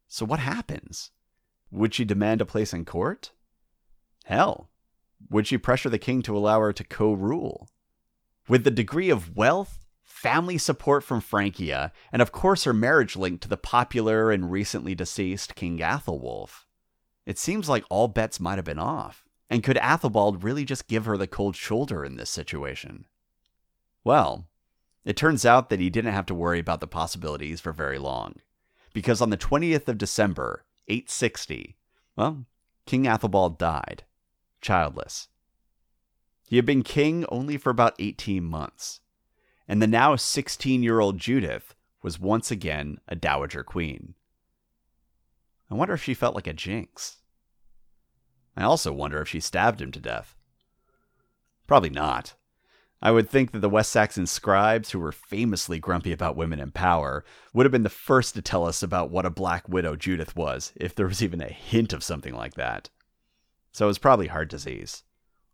So 0.06 0.24
what 0.24 0.38
happens? 0.38 1.10
Would 1.70 1.94
she 1.94 2.04
demand 2.04 2.40
a 2.40 2.46
place 2.46 2.72
in 2.72 2.84
court? 2.84 3.32
Hell, 4.24 4.70
would 5.31 5.46
she 5.46 5.59
pressure 5.59 5.88
the 5.88 5.98
king 5.98 6.22
to 6.22 6.37
allow 6.37 6.61
her 6.61 6.72
to 6.72 6.85
co 6.85 7.12
rule? 7.12 7.68
With 8.48 8.64
the 8.64 8.70
degree 8.70 9.11
of 9.11 9.37
wealth, 9.37 9.87
family 10.02 10.59
support 10.59 11.04
from 11.04 11.20
Francia, 11.20 11.92
and 12.12 12.22
of 12.22 12.33
course 12.33 12.64
her 12.64 12.72
marriage 12.72 13.16
link 13.16 13.40
to 13.42 13.48
the 13.48 13.57
popular 13.57 14.31
and 14.31 14.50
recently 14.50 14.94
deceased 14.94 15.54
King 15.54 15.78
Athelwulf, 15.78 16.64
it 17.26 17.38
seems 17.38 17.68
like 17.68 17.85
all 17.90 18.09
bets 18.09 18.40
might 18.40 18.57
have 18.57 18.64
been 18.64 18.78
off. 18.78 19.24
And 19.50 19.62
could 19.62 19.76
Athelbald 19.76 20.42
really 20.42 20.64
just 20.64 20.88
give 20.88 21.04
her 21.04 21.16
the 21.16 21.26
cold 21.26 21.57
shoulder 21.57 22.04
in 22.04 22.16
this 22.16 22.31
situation? 22.31 23.07
Well, 24.04 24.46
it 25.04 25.16
turns 25.16 25.46
out 25.46 25.70
that 25.70 25.81
he 25.81 25.90
didn't 25.90 26.12
have 26.12 26.26
to 26.26 26.35
worry 26.35 26.59
about 26.59 26.81
the 26.81 26.87
possibilities 26.87 27.61
for 27.61 27.72
very 27.72 27.98
long. 27.98 28.37
Because 28.92 29.20
on 29.20 29.31
the 29.31 29.37
20th 29.37 29.88
of 29.88 29.98
December, 29.98 30.64
860, 30.88 31.76
well, 32.16 32.46
King 32.87 33.04
Athelbald 33.04 33.59
died 33.59 34.04
childless. 34.60 35.28
He 36.48 36.56
had 36.56 36.66
been 36.66 36.82
king 36.82 37.24
only 37.28 37.56
for 37.56 37.70
about 37.70 37.94
18 37.98 38.42
months, 38.42 39.00
and 39.66 39.82
the 39.82 39.86
now 39.86 40.16
16 40.16 40.82
year 40.82 41.00
old 41.00 41.18
Judith 41.18 41.74
was 42.02 42.18
once 42.18 42.50
again 42.50 42.98
a 43.06 43.14
dowager 43.14 43.62
queen. 43.62 44.14
I 45.70 45.74
wonder 45.74 45.94
if 45.94 46.02
she 46.02 46.14
felt 46.14 46.34
like 46.34 46.46
a 46.46 46.52
jinx. 46.52 47.18
I 48.56 48.62
also 48.62 48.92
wonder 48.92 49.20
if 49.20 49.28
she 49.28 49.40
stabbed 49.40 49.80
him 49.80 49.92
to 49.92 50.00
death. 50.00 50.34
Probably 51.66 51.90
not. 51.90 52.34
I 53.00 53.12
would 53.12 53.28
think 53.28 53.52
that 53.52 53.60
the 53.60 53.68
West 53.68 53.92
Saxon 53.92 54.26
scribes, 54.26 54.90
who 54.90 54.98
were 54.98 55.12
famously 55.12 55.78
grumpy 55.78 56.10
about 56.10 56.34
women 56.34 56.58
in 56.58 56.72
power, 56.72 57.24
would 57.52 57.64
have 57.64 57.72
been 57.72 57.84
the 57.84 57.88
first 57.88 58.34
to 58.34 58.42
tell 58.42 58.66
us 58.66 58.82
about 58.82 59.10
what 59.10 59.26
a 59.26 59.30
black 59.30 59.68
widow 59.68 59.94
Judith 59.94 60.34
was, 60.34 60.72
if 60.74 60.94
there 60.94 61.06
was 61.06 61.22
even 61.22 61.40
a 61.40 61.48
hint 61.48 61.92
of 61.92 62.02
something 62.02 62.34
like 62.34 62.54
that. 62.54 62.90
So 63.72 63.87
it 63.87 63.88
was 63.88 63.98
probably 63.98 64.28
heart 64.28 64.48
disease, 64.48 65.04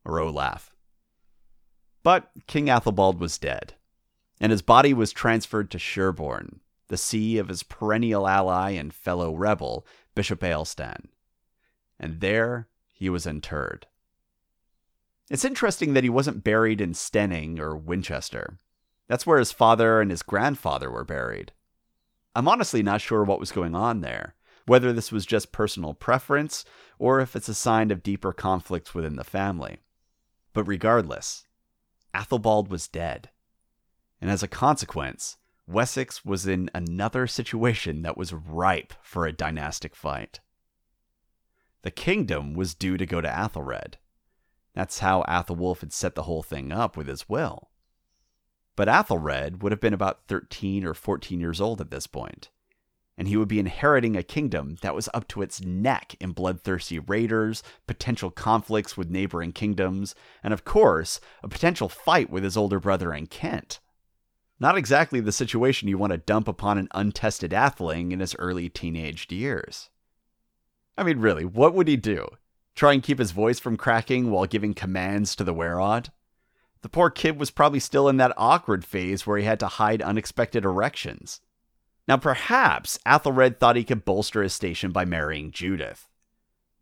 or 0.04 0.20
Olaf. 0.20 0.74
But 2.02 2.30
King 2.46 2.66
Athelbald 2.66 3.18
was 3.18 3.38
dead, 3.38 3.74
and 4.40 4.52
his 4.52 4.62
body 4.62 4.92
was 4.92 5.12
transferred 5.12 5.70
to 5.70 5.78
Sherborne, 5.78 6.60
the 6.88 6.96
see 6.96 7.38
of 7.38 7.48
his 7.48 7.62
perennial 7.62 8.28
ally 8.28 8.70
and 8.70 8.92
fellow 8.92 9.34
rebel, 9.34 9.86
Bishop 10.14 10.40
Aelstan. 10.40 11.08
And 11.98 12.20
there 12.20 12.68
he 12.92 13.08
was 13.08 13.26
interred. 13.26 13.86
It's 15.30 15.44
interesting 15.44 15.94
that 15.94 16.04
he 16.04 16.10
wasn't 16.10 16.44
buried 16.44 16.80
in 16.80 16.92
Steyning 16.92 17.58
or 17.58 17.76
Winchester. 17.76 18.58
That's 19.08 19.26
where 19.26 19.38
his 19.38 19.52
father 19.52 20.00
and 20.00 20.10
his 20.10 20.22
grandfather 20.22 20.90
were 20.90 21.04
buried. 21.04 21.52
I'm 22.34 22.48
honestly 22.48 22.82
not 22.82 23.00
sure 23.00 23.24
what 23.24 23.40
was 23.40 23.52
going 23.52 23.74
on 23.74 24.00
there, 24.00 24.34
whether 24.66 24.92
this 24.92 25.12
was 25.12 25.26
just 25.26 25.52
personal 25.52 25.94
preference 25.94 26.64
or 26.98 27.20
if 27.20 27.36
it's 27.36 27.48
a 27.48 27.54
sign 27.54 27.90
of 27.90 28.02
deeper 28.02 28.32
conflicts 28.32 28.94
within 28.94 29.16
the 29.16 29.24
family. 29.24 29.78
But 30.52 30.64
regardless, 30.64 31.46
Athelbald 32.14 32.68
was 32.68 32.88
dead. 32.88 33.30
And 34.20 34.30
as 34.30 34.42
a 34.42 34.48
consequence, 34.48 35.36
Wessex 35.66 36.24
was 36.24 36.46
in 36.46 36.70
another 36.74 37.26
situation 37.26 38.02
that 38.02 38.16
was 38.16 38.32
ripe 38.32 38.94
for 39.02 39.26
a 39.26 39.32
dynastic 39.32 39.94
fight. 39.96 40.40
The 41.82 41.90
kingdom 41.90 42.54
was 42.54 42.74
due 42.74 42.96
to 42.96 43.04
go 43.04 43.20
to 43.20 43.28
Athelred, 43.28 43.96
that's 44.74 44.98
how 44.98 45.22
Athelwulf 45.28 45.80
had 45.80 45.92
set 45.92 46.14
the 46.14 46.24
whole 46.24 46.42
thing 46.42 46.72
up 46.72 46.96
with 46.96 47.06
his 47.06 47.28
will. 47.28 47.70
But 48.76 48.88
Athelred 48.88 49.62
would 49.62 49.70
have 49.70 49.80
been 49.80 49.94
about 49.94 50.26
13 50.26 50.84
or 50.84 50.94
14 50.94 51.40
years 51.40 51.60
old 51.60 51.80
at 51.80 51.90
this 51.90 52.08
point, 52.08 52.50
and 53.16 53.28
he 53.28 53.36
would 53.36 53.48
be 53.48 53.58
inheriting 53.58 54.16
a 54.16 54.22
kingdom 54.22 54.76
that 54.82 54.94
was 54.94 55.08
up 55.14 55.28
to 55.28 55.42
its 55.42 55.60
neck 55.60 56.16
in 56.20 56.32
bloodthirsty 56.32 56.98
raiders, 56.98 57.62
potential 57.86 58.30
conflicts 58.30 58.96
with 58.96 59.10
neighboring 59.10 59.52
kingdoms, 59.52 60.14
and 60.42 60.52
of 60.52 60.64
course, 60.64 61.20
a 61.42 61.48
potential 61.48 61.88
fight 61.88 62.30
with 62.30 62.42
his 62.42 62.56
older 62.56 62.80
brother 62.80 63.12
in 63.12 63.26
Kent. 63.26 63.80
Not 64.58 64.76
exactly 64.76 65.20
the 65.20 65.32
situation 65.32 65.88
you 65.88 65.98
want 65.98 66.12
to 66.12 66.18
dump 66.18 66.48
upon 66.48 66.78
an 66.78 66.88
untested 66.92 67.52
atheling 67.52 68.12
in 68.12 68.20
his 68.20 68.36
early 68.38 68.68
teenaged 68.68 69.32
years. 69.32 69.90
I 70.96 71.02
mean, 71.02 71.18
really, 71.18 71.44
what 71.44 71.74
would 71.74 71.88
he 71.88 71.96
do? 71.96 72.28
try 72.74 72.92
and 72.92 73.02
keep 73.02 73.18
his 73.18 73.30
voice 73.30 73.60
from 73.60 73.76
cracking 73.76 74.30
while 74.30 74.46
giving 74.46 74.74
commands 74.74 75.36
to 75.36 75.44
the 75.44 75.54
Werod? 75.54 76.08
The 76.82 76.88
poor 76.88 77.08
kid 77.08 77.38
was 77.38 77.50
probably 77.50 77.80
still 77.80 78.08
in 78.08 78.16
that 78.18 78.34
awkward 78.36 78.84
phase 78.84 79.26
where 79.26 79.38
he 79.38 79.44
had 79.44 79.60
to 79.60 79.68
hide 79.68 80.02
unexpected 80.02 80.64
erections. 80.64 81.40
Now, 82.06 82.16
perhaps 82.16 82.98
Athelred 83.06 83.58
thought 83.58 83.76
he 83.76 83.84
could 83.84 84.04
bolster 84.04 84.42
his 84.42 84.52
station 84.52 84.92
by 84.92 85.04
marrying 85.04 85.50
Judith. 85.50 86.08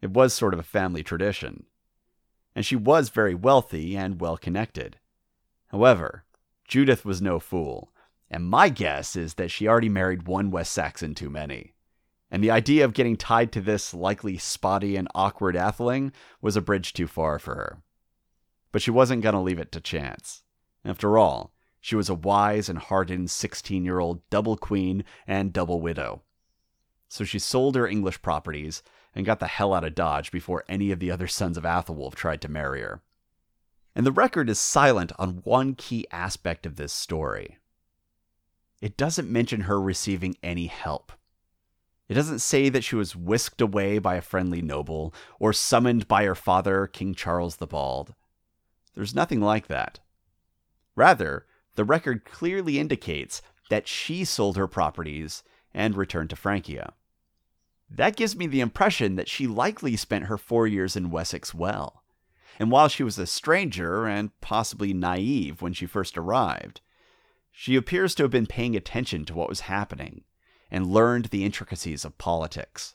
It 0.00 0.10
was 0.10 0.34
sort 0.34 0.52
of 0.52 0.60
a 0.60 0.64
family 0.64 1.02
tradition. 1.02 1.66
And 2.56 2.66
she 2.66 2.76
was 2.76 3.08
very 3.08 3.34
wealthy 3.34 3.96
and 3.96 4.20
well 4.20 4.36
connected. 4.36 4.98
However, 5.68 6.24
Judith 6.66 7.04
was 7.04 7.22
no 7.22 7.38
fool, 7.38 7.92
and 8.30 8.44
my 8.44 8.68
guess 8.68 9.14
is 9.16 9.34
that 9.34 9.50
she 9.50 9.68
already 9.68 9.88
married 9.88 10.26
one 10.26 10.50
West 10.50 10.72
Saxon 10.72 11.14
too 11.14 11.30
many 11.30 11.74
and 12.32 12.42
the 12.42 12.50
idea 12.50 12.82
of 12.82 12.94
getting 12.94 13.14
tied 13.14 13.52
to 13.52 13.60
this 13.60 13.92
likely 13.92 14.38
spotty 14.38 14.96
and 14.96 15.06
awkward 15.14 15.54
atheling 15.54 16.12
was 16.40 16.56
a 16.56 16.62
bridge 16.62 16.94
too 16.94 17.06
far 17.06 17.38
for 17.38 17.54
her. 17.54 17.82
But 18.72 18.80
she 18.80 18.90
wasn't 18.90 19.22
going 19.22 19.34
to 19.34 19.40
leave 19.40 19.58
it 19.58 19.70
to 19.72 19.82
chance. 19.82 20.42
After 20.82 21.18
all, 21.18 21.51
she 21.82 21.96
was 21.96 22.08
a 22.08 22.14
wise 22.14 22.68
and 22.68 22.78
hardened 22.78 23.28
16 23.30 23.84
year 23.84 23.98
old 23.98 24.22
double 24.30 24.56
queen 24.56 25.04
and 25.26 25.52
double 25.52 25.82
widow. 25.82 26.22
So 27.08 27.24
she 27.24 27.40
sold 27.40 27.74
her 27.74 27.88
English 27.88 28.22
properties 28.22 28.84
and 29.14 29.26
got 29.26 29.40
the 29.40 29.48
hell 29.48 29.74
out 29.74 29.84
of 29.84 29.96
Dodge 29.96 30.30
before 30.30 30.64
any 30.68 30.92
of 30.92 31.00
the 31.00 31.10
other 31.10 31.26
sons 31.26 31.58
of 31.58 31.64
Athelwulf 31.64 32.14
tried 32.14 32.40
to 32.42 32.48
marry 32.48 32.80
her. 32.80 33.02
And 33.96 34.06
the 34.06 34.12
record 34.12 34.48
is 34.48 34.60
silent 34.60 35.12
on 35.18 35.42
one 35.42 35.74
key 35.74 36.06
aspect 36.12 36.64
of 36.66 36.76
this 36.76 36.92
story. 36.92 37.58
It 38.80 38.96
doesn't 38.96 39.30
mention 39.30 39.62
her 39.62 39.80
receiving 39.80 40.36
any 40.40 40.68
help. 40.68 41.12
It 42.08 42.14
doesn't 42.14 42.38
say 42.38 42.68
that 42.68 42.84
she 42.84 42.94
was 42.94 43.16
whisked 43.16 43.60
away 43.60 43.98
by 43.98 44.14
a 44.14 44.22
friendly 44.22 44.62
noble 44.62 45.12
or 45.40 45.52
summoned 45.52 46.06
by 46.06 46.24
her 46.24 46.34
father, 46.36 46.86
King 46.86 47.12
Charles 47.12 47.56
the 47.56 47.66
Bald. 47.66 48.14
There's 48.94 49.14
nothing 49.14 49.40
like 49.40 49.66
that. 49.66 49.98
Rather, 50.94 51.44
the 51.74 51.84
record 51.84 52.24
clearly 52.24 52.78
indicates 52.78 53.42
that 53.70 53.88
she 53.88 54.24
sold 54.24 54.56
her 54.56 54.66
properties 54.66 55.42
and 55.72 55.96
returned 55.96 56.30
to 56.30 56.36
Francia. 56.36 56.92
That 57.90 58.16
gives 58.16 58.36
me 58.36 58.46
the 58.46 58.60
impression 58.60 59.16
that 59.16 59.28
she 59.28 59.46
likely 59.46 59.96
spent 59.96 60.24
her 60.24 60.38
four 60.38 60.66
years 60.66 60.96
in 60.96 61.10
Wessex 61.10 61.54
well. 61.54 62.02
And 62.58 62.70
while 62.70 62.88
she 62.88 63.02
was 63.02 63.18
a 63.18 63.26
stranger 63.26 64.06
and 64.06 64.38
possibly 64.40 64.92
naive 64.92 65.62
when 65.62 65.72
she 65.72 65.86
first 65.86 66.16
arrived, 66.16 66.80
she 67.50 67.76
appears 67.76 68.14
to 68.14 68.22
have 68.22 68.30
been 68.30 68.46
paying 68.46 68.76
attention 68.76 69.24
to 69.26 69.34
what 69.34 69.48
was 69.48 69.60
happening 69.60 70.24
and 70.70 70.86
learned 70.86 71.26
the 71.26 71.44
intricacies 71.44 72.04
of 72.04 72.16
politics. 72.18 72.94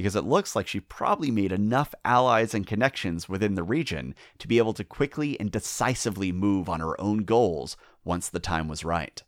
Because 0.00 0.16
it 0.16 0.24
looks 0.24 0.56
like 0.56 0.66
she 0.66 0.80
probably 0.80 1.30
made 1.30 1.52
enough 1.52 1.94
allies 2.06 2.54
and 2.54 2.66
connections 2.66 3.28
within 3.28 3.54
the 3.54 3.62
region 3.62 4.14
to 4.38 4.48
be 4.48 4.56
able 4.56 4.72
to 4.72 4.82
quickly 4.82 5.38
and 5.38 5.50
decisively 5.50 6.32
move 6.32 6.70
on 6.70 6.80
her 6.80 6.98
own 6.98 7.24
goals 7.24 7.76
once 8.02 8.26
the 8.26 8.40
time 8.40 8.66
was 8.66 8.82
right. 8.82 9.22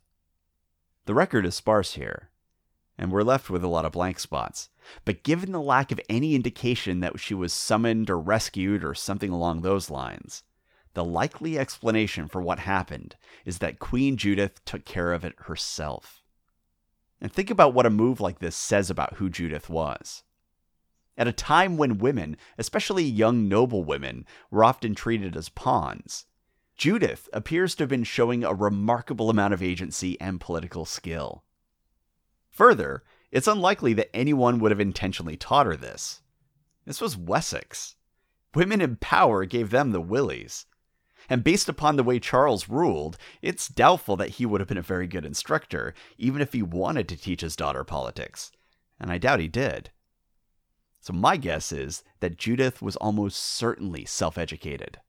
The 1.05 1.13
record 1.13 1.45
is 1.45 1.53
sparse 1.53 1.93
here, 1.93 2.31
and 2.97 3.11
we're 3.11 3.21
left 3.21 3.51
with 3.51 3.63
a 3.63 3.67
lot 3.67 3.85
of 3.85 3.91
blank 3.91 4.17
spots. 4.17 4.69
But 5.05 5.21
given 5.21 5.51
the 5.51 5.61
lack 5.61 5.91
of 5.91 6.01
any 6.09 6.33
indication 6.33 7.01
that 7.01 7.19
she 7.19 7.35
was 7.35 7.53
summoned 7.53 8.09
or 8.09 8.19
rescued 8.19 8.83
or 8.83 8.95
something 8.95 9.29
along 9.29 9.61
those 9.61 9.91
lines, 9.91 10.41
the 10.95 11.05
likely 11.05 11.59
explanation 11.59 12.27
for 12.27 12.41
what 12.41 12.57
happened 12.57 13.15
is 13.45 13.59
that 13.59 13.77
Queen 13.77 14.17
Judith 14.17 14.65
took 14.65 14.85
care 14.85 15.13
of 15.13 15.23
it 15.23 15.35
herself. 15.41 16.23
And 17.21 17.31
think 17.31 17.51
about 17.51 17.75
what 17.75 17.85
a 17.85 17.91
move 17.91 18.19
like 18.19 18.39
this 18.39 18.55
says 18.55 18.89
about 18.89 19.17
who 19.17 19.29
Judith 19.29 19.69
was. 19.69 20.23
At 21.17 21.27
a 21.27 21.33
time 21.33 21.77
when 21.77 21.99
women, 21.99 22.37
especially 22.57 23.03
young 23.03 23.47
noble 23.47 23.83
women, 23.83 24.25
were 24.49 24.63
often 24.63 24.95
treated 24.95 25.35
as 25.35 25.49
pawns, 25.49 26.25
Judith 26.75 27.29
appears 27.31 27.75
to 27.75 27.83
have 27.83 27.89
been 27.89 28.03
showing 28.03 28.43
a 28.43 28.53
remarkable 28.53 29.29
amount 29.29 29.53
of 29.53 29.61
agency 29.61 30.19
and 30.19 30.41
political 30.41 30.85
skill. 30.85 31.43
Further, 32.49 33.03
it's 33.31 33.47
unlikely 33.47 33.93
that 33.93 34.15
anyone 34.15 34.59
would 34.59 34.71
have 34.71 34.79
intentionally 34.79 35.37
taught 35.37 35.67
her 35.67 35.75
this. 35.75 36.21
This 36.85 36.99
was 36.99 37.15
Wessex. 37.15 37.95
Women 38.55 38.81
in 38.81 38.95
power 38.95 39.45
gave 39.45 39.69
them 39.69 39.91
the 39.91 40.01
willies 40.01 40.65
and 41.29 41.43
based 41.43 41.69
upon 41.69 41.95
the 41.95 42.03
way 42.03 42.19
Charles 42.19 42.69
ruled, 42.69 43.17
it's 43.41 43.67
doubtful 43.67 44.15
that 44.17 44.29
he 44.29 44.45
would 44.45 44.61
have 44.61 44.67
been 44.67 44.77
a 44.77 44.81
very 44.81 45.07
good 45.07 45.25
instructor, 45.25 45.93
even 46.17 46.41
if 46.41 46.53
he 46.53 46.61
wanted 46.61 47.07
to 47.09 47.17
teach 47.17 47.41
his 47.41 47.55
daughter 47.55 47.83
politics. 47.83 48.51
And 48.99 49.11
I 49.11 49.17
doubt 49.17 49.39
he 49.39 49.47
did. 49.47 49.89
So 51.03 51.11
my 51.11 51.35
guess 51.35 51.73
is 51.73 52.01
that 52.21 52.37
Judith 52.37 52.81
was 52.81 52.95
almost 52.95 53.37
certainly 53.37 54.05
self 54.05 54.37
educated. 54.37 55.01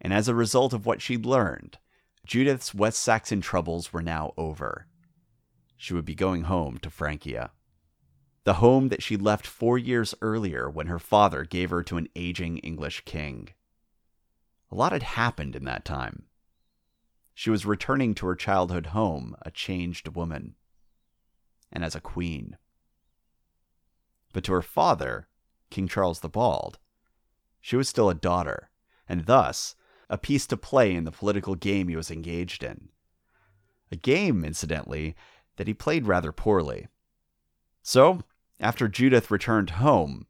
And 0.00 0.12
as 0.12 0.28
a 0.28 0.34
result 0.34 0.72
of 0.72 0.86
what 0.86 1.02
she'd 1.02 1.26
learned, 1.26 1.78
Judith's 2.24 2.72
West 2.72 3.00
Saxon 3.00 3.40
troubles 3.40 3.92
were 3.92 4.00
now 4.00 4.32
over. 4.36 4.86
She 5.76 5.92
would 5.92 6.04
be 6.04 6.14
going 6.14 6.44
home 6.44 6.78
to 6.78 6.88
Francia. 6.88 7.50
The 8.44 8.54
home 8.54 8.86
that 8.90 9.02
she 9.02 9.16
left 9.16 9.44
four 9.44 9.76
years 9.76 10.14
earlier 10.22 10.70
when 10.70 10.86
her 10.86 11.00
father 11.00 11.42
gave 11.42 11.70
her 11.70 11.82
to 11.82 11.96
an 11.96 12.06
aging 12.14 12.58
English 12.58 13.02
king. 13.04 13.48
A 14.70 14.76
lot 14.76 14.92
had 14.92 15.02
happened 15.02 15.56
in 15.56 15.64
that 15.64 15.84
time. 15.84 16.26
She 17.34 17.50
was 17.50 17.66
returning 17.66 18.14
to 18.14 18.26
her 18.26 18.36
childhood 18.36 18.86
home 18.86 19.34
a 19.42 19.50
changed 19.50 20.14
woman, 20.14 20.54
and 21.72 21.84
as 21.84 21.96
a 21.96 22.00
queen. 22.00 22.56
But 24.36 24.44
to 24.44 24.52
her 24.52 24.60
father, 24.60 25.28
King 25.70 25.88
Charles 25.88 26.20
the 26.20 26.28
Bald, 26.28 26.78
she 27.58 27.74
was 27.74 27.88
still 27.88 28.10
a 28.10 28.14
daughter, 28.14 28.68
and 29.08 29.24
thus 29.24 29.76
a 30.10 30.18
piece 30.18 30.46
to 30.48 30.58
play 30.58 30.94
in 30.94 31.04
the 31.04 31.10
political 31.10 31.54
game 31.54 31.88
he 31.88 31.96
was 31.96 32.10
engaged 32.10 32.62
in. 32.62 32.90
A 33.90 33.96
game, 33.96 34.44
incidentally, 34.44 35.16
that 35.56 35.66
he 35.66 35.72
played 35.72 36.06
rather 36.06 36.32
poorly. 36.32 36.88
So, 37.80 38.24
after 38.60 38.88
Judith 38.88 39.30
returned 39.30 39.70
home, 39.70 40.26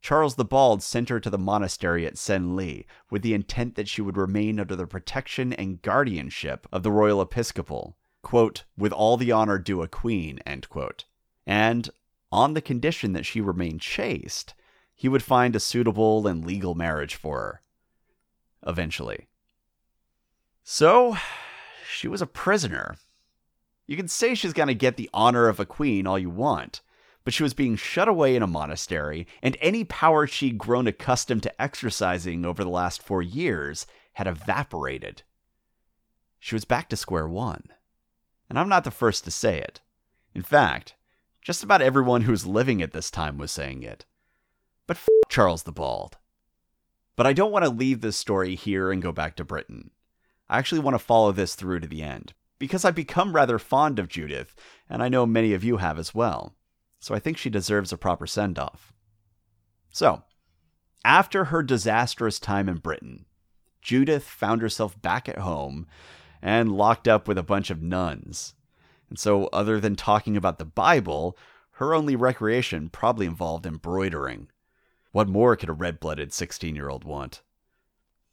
Charles 0.00 0.36
the 0.36 0.44
Bald 0.44 0.80
sent 0.80 1.08
her 1.08 1.18
to 1.18 1.28
the 1.28 1.36
monastery 1.36 2.06
at 2.06 2.14
Senlis 2.14 2.84
with 3.10 3.22
the 3.22 3.34
intent 3.34 3.74
that 3.74 3.88
she 3.88 4.00
would 4.00 4.16
remain 4.16 4.60
under 4.60 4.76
the 4.76 4.86
protection 4.86 5.52
and 5.52 5.82
guardianship 5.82 6.68
of 6.70 6.84
the 6.84 6.92
royal 6.92 7.20
episcopal, 7.20 7.96
quote, 8.22 8.66
with 8.76 8.92
all 8.92 9.16
the 9.16 9.32
honor 9.32 9.58
due 9.58 9.82
a 9.82 9.88
queen, 9.88 10.38
and, 10.46 11.90
on 12.30 12.54
the 12.54 12.60
condition 12.60 13.12
that 13.12 13.26
she 13.26 13.40
remain 13.40 13.78
chaste, 13.78 14.54
he 14.94 15.08
would 15.08 15.22
find 15.22 15.54
a 15.54 15.60
suitable 15.60 16.26
and 16.26 16.44
legal 16.44 16.74
marriage 16.74 17.14
for 17.14 17.38
her. 17.38 17.62
Eventually. 18.66 19.28
So, 20.62 21.16
she 21.90 22.08
was 22.08 22.20
a 22.20 22.26
prisoner. 22.26 22.96
You 23.86 23.96
can 23.96 24.08
say 24.08 24.34
she's 24.34 24.52
going 24.52 24.68
to 24.68 24.74
get 24.74 24.96
the 24.96 25.08
honor 25.14 25.48
of 25.48 25.58
a 25.58 25.64
queen 25.64 26.06
all 26.06 26.18
you 26.18 26.28
want, 26.28 26.82
but 27.24 27.32
she 27.32 27.42
was 27.42 27.54
being 27.54 27.76
shut 27.76 28.08
away 28.08 28.36
in 28.36 28.42
a 28.42 28.46
monastery, 28.46 29.26
and 29.42 29.56
any 29.60 29.84
power 29.84 30.26
she'd 30.26 30.58
grown 30.58 30.86
accustomed 30.86 31.42
to 31.44 31.62
exercising 31.62 32.44
over 32.44 32.62
the 32.62 32.70
last 32.70 33.02
four 33.02 33.22
years 33.22 33.86
had 34.14 34.26
evaporated. 34.26 35.22
She 36.38 36.54
was 36.54 36.64
back 36.64 36.88
to 36.90 36.96
square 36.96 37.28
one. 37.28 37.68
And 38.50 38.58
I'm 38.58 38.68
not 38.68 38.84
the 38.84 38.90
first 38.90 39.24
to 39.24 39.30
say 39.30 39.58
it. 39.58 39.80
In 40.34 40.42
fact, 40.42 40.94
just 41.48 41.64
about 41.64 41.80
everyone 41.80 42.20
who 42.20 42.30
was 42.30 42.46
living 42.46 42.82
at 42.82 42.92
this 42.92 43.10
time 43.10 43.38
was 43.38 43.50
saying 43.50 43.82
it. 43.82 44.04
But 44.86 44.98
f- 44.98 45.08
Charles 45.30 45.62
the 45.62 45.72
Bald. 45.72 46.18
But 47.16 47.26
I 47.26 47.32
don't 47.32 47.50
want 47.50 47.64
to 47.64 47.70
leave 47.70 48.02
this 48.02 48.18
story 48.18 48.54
here 48.54 48.92
and 48.92 49.00
go 49.00 49.12
back 49.12 49.34
to 49.36 49.46
Britain. 49.46 49.90
I 50.50 50.58
actually 50.58 50.82
want 50.82 50.92
to 50.92 50.98
follow 50.98 51.32
this 51.32 51.54
through 51.54 51.80
to 51.80 51.86
the 51.86 52.02
end, 52.02 52.34
because 52.58 52.84
I've 52.84 52.94
become 52.94 53.34
rather 53.34 53.58
fond 53.58 53.98
of 53.98 54.10
Judith, 54.10 54.54
and 54.90 55.02
I 55.02 55.08
know 55.08 55.24
many 55.24 55.54
of 55.54 55.64
you 55.64 55.78
have 55.78 55.98
as 55.98 56.14
well. 56.14 56.54
So 57.00 57.14
I 57.14 57.18
think 57.18 57.38
she 57.38 57.48
deserves 57.48 57.94
a 57.94 57.96
proper 57.96 58.26
send 58.26 58.58
off. 58.58 58.92
So, 59.90 60.24
after 61.02 61.46
her 61.46 61.62
disastrous 61.62 62.38
time 62.38 62.68
in 62.68 62.76
Britain, 62.76 63.24
Judith 63.80 64.24
found 64.24 64.60
herself 64.60 65.00
back 65.00 65.30
at 65.30 65.38
home 65.38 65.86
and 66.42 66.76
locked 66.76 67.08
up 67.08 67.26
with 67.26 67.38
a 67.38 67.42
bunch 67.42 67.70
of 67.70 67.80
nuns. 67.80 68.52
And 69.08 69.18
so, 69.18 69.46
other 69.46 69.80
than 69.80 69.96
talking 69.96 70.36
about 70.36 70.58
the 70.58 70.64
Bible, 70.64 71.36
her 71.72 71.94
only 71.94 72.16
recreation 72.16 72.88
probably 72.88 73.26
involved 73.26 73.66
embroidering. 73.66 74.48
What 75.12 75.28
more 75.28 75.56
could 75.56 75.68
a 75.68 75.72
red 75.72 76.00
blooded 76.00 76.32
16 76.32 76.74
year 76.76 76.88
old 76.88 77.04
want? 77.04 77.42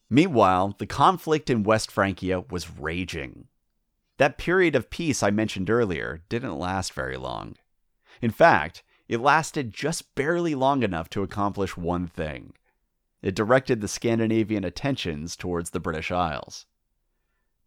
Meanwhile, 0.09 0.75
the 0.77 0.85
conflict 0.85 1.49
in 1.49 1.63
West 1.63 1.91
Francia 1.91 2.41
was 2.49 2.77
raging. 2.77 3.47
That 4.17 4.37
period 4.37 4.75
of 4.75 4.89
peace 4.89 5.23
I 5.23 5.31
mentioned 5.31 5.69
earlier 5.69 6.23
didn't 6.29 6.59
last 6.59 6.93
very 6.93 7.17
long. 7.17 7.55
In 8.21 8.31
fact, 8.31 8.83
it 9.07 9.19
lasted 9.19 9.73
just 9.73 10.15
barely 10.15 10.55
long 10.55 10.83
enough 10.83 11.09
to 11.11 11.23
accomplish 11.23 11.77
one 11.77 12.07
thing 12.07 12.53
it 13.21 13.33
directed 13.33 13.81
the 13.81 13.87
Scandinavian 13.87 14.63
attentions 14.63 15.35
towards 15.35 15.71
the 15.71 15.79
British 15.79 16.11
Isles. 16.11 16.67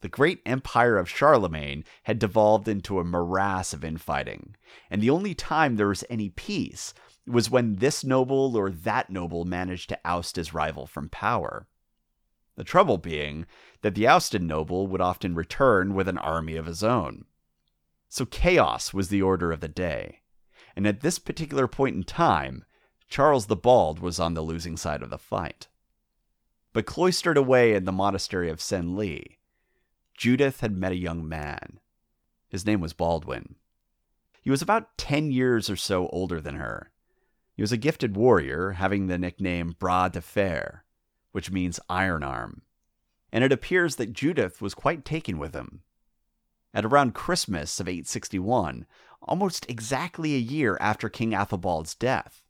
The 0.00 0.08
great 0.08 0.40
empire 0.46 0.96
of 0.96 1.08
Charlemagne 1.08 1.84
had 2.04 2.20
devolved 2.20 2.68
into 2.68 3.00
a 3.00 3.04
morass 3.04 3.72
of 3.72 3.84
infighting, 3.84 4.54
and 4.90 5.02
the 5.02 5.10
only 5.10 5.34
time 5.34 5.74
there 5.74 5.88
was 5.88 6.04
any 6.08 6.28
peace 6.28 6.94
was 7.26 7.50
when 7.50 7.76
this 7.76 8.04
noble 8.04 8.56
or 8.56 8.70
that 8.70 9.10
noble 9.10 9.44
managed 9.44 9.88
to 9.88 10.00
oust 10.04 10.36
his 10.36 10.54
rival 10.54 10.86
from 10.86 11.08
power. 11.08 11.66
The 12.54 12.64
trouble 12.64 12.98
being 12.98 13.46
that 13.82 13.94
the 13.94 14.06
ousted 14.06 14.42
noble 14.42 14.86
would 14.86 15.00
often 15.00 15.34
return 15.34 15.94
with 15.94 16.08
an 16.08 16.18
army 16.18 16.56
of 16.56 16.66
his 16.66 16.82
own. 16.82 17.24
So 18.08 18.24
chaos 18.24 18.94
was 18.94 19.08
the 19.08 19.22
order 19.22 19.52
of 19.52 19.60
the 19.60 19.68
day, 19.68 20.22
and 20.76 20.86
at 20.86 21.00
this 21.00 21.18
particular 21.18 21.66
point 21.66 21.96
in 21.96 22.04
time, 22.04 22.64
Charles 23.08 23.46
the 23.46 23.56
Bald 23.56 23.98
was 23.98 24.20
on 24.20 24.34
the 24.34 24.42
losing 24.42 24.76
side 24.76 25.02
of 25.02 25.10
the 25.10 25.18
fight. 25.18 25.66
But 26.72 26.86
cloistered 26.86 27.36
away 27.36 27.74
in 27.74 27.84
the 27.84 27.92
monastery 27.92 28.48
of 28.50 28.60
Senlis, 28.60 29.37
Judith 30.18 30.62
had 30.62 30.76
met 30.76 30.90
a 30.90 30.96
young 30.96 31.28
man. 31.28 31.78
His 32.48 32.66
name 32.66 32.80
was 32.80 32.92
Baldwin. 32.92 33.54
He 34.42 34.50
was 34.50 34.60
about 34.60 34.98
10 34.98 35.30
years 35.30 35.70
or 35.70 35.76
so 35.76 36.08
older 36.08 36.40
than 36.40 36.56
her. 36.56 36.90
He 37.54 37.62
was 37.62 37.70
a 37.70 37.76
gifted 37.76 38.16
warrior, 38.16 38.72
having 38.72 39.06
the 39.06 39.16
nickname 39.16 39.76
Bras 39.78 40.10
de 40.10 40.20
Fer, 40.20 40.82
which 41.30 41.52
means 41.52 41.78
iron 41.88 42.24
arm. 42.24 42.62
And 43.30 43.44
it 43.44 43.52
appears 43.52 43.94
that 43.96 44.12
Judith 44.12 44.60
was 44.60 44.74
quite 44.74 45.04
taken 45.04 45.38
with 45.38 45.54
him. 45.54 45.82
At 46.74 46.84
around 46.84 47.14
Christmas 47.14 47.78
of 47.78 47.86
861, 47.86 48.86
almost 49.22 49.70
exactly 49.70 50.34
a 50.34 50.38
year 50.38 50.76
after 50.80 51.08
King 51.08 51.30
Athelbald's 51.30 51.94
death, 51.94 52.42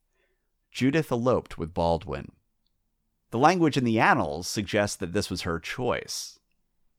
Judith 0.71 1.13
eloped 1.13 1.59
with 1.59 1.75
Baldwin. 1.75 2.33
The 3.31 3.39
language 3.39 3.77
in 3.77 3.85
the 3.85 4.01
annals 4.01 4.49
suggests 4.49 4.97
that 4.97 5.13
this 5.13 5.29
was 5.29 5.43
her 5.43 5.61
choice, 5.61 6.38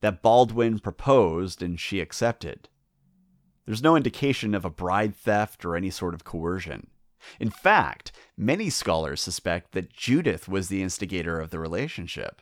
that 0.01 0.21
Baldwin 0.21 0.79
proposed 0.79 1.61
and 1.61 1.79
she 1.79 1.99
accepted. 1.99 2.69
There's 3.65 3.83
no 3.83 3.95
indication 3.95 4.55
of 4.55 4.65
a 4.65 4.69
bride 4.69 5.15
theft 5.15 5.63
or 5.63 5.75
any 5.75 5.89
sort 5.89 6.13
of 6.13 6.23
coercion. 6.23 6.87
In 7.39 7.49
fact, 7.49 8.11
many 8.37 8.69
scholars 8.69 9.21
suspect 9.21 9.73
that 9.73 9.93
Judith 9.93 10.47
was 10.47 10.69
the 10.69 10.81
instigator 10.81 11.39
of 11.39 11.49
the 11.49 11.59
relationship. 11.59 12.41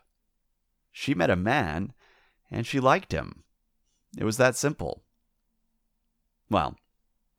She 0.91 1.13
met 1.13 1.29
a 1.29 1.35
man, 1.35 1.93
and 2.49 2.65
she 2.65 2.79
liked 2.79 3.11
him. 3.11 3.43
It 4.17 4.23
was 4.23 4.37
that 4.37 4.55
simple. 4.55 5.03
Well, 6.49 6.77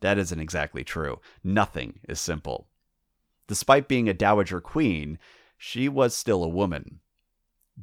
that 0.00 0.18
isn't 0.18 0.40
exactly 0.40 0.84
true. 0.84 1.20
Nothing 1.42 2.00
is 2.08 2.20
simple. 2.20 2.68
Despite 3.46 3.88
being 3.88 4.08
a 4.08 4.14
dowager 4.14 4.60
queen, 4.60 5.18
she 5.56 5.88
was 5.88 6.14
still 6.14 6.44
a 6.44 6.48
woman. 6.48 7.00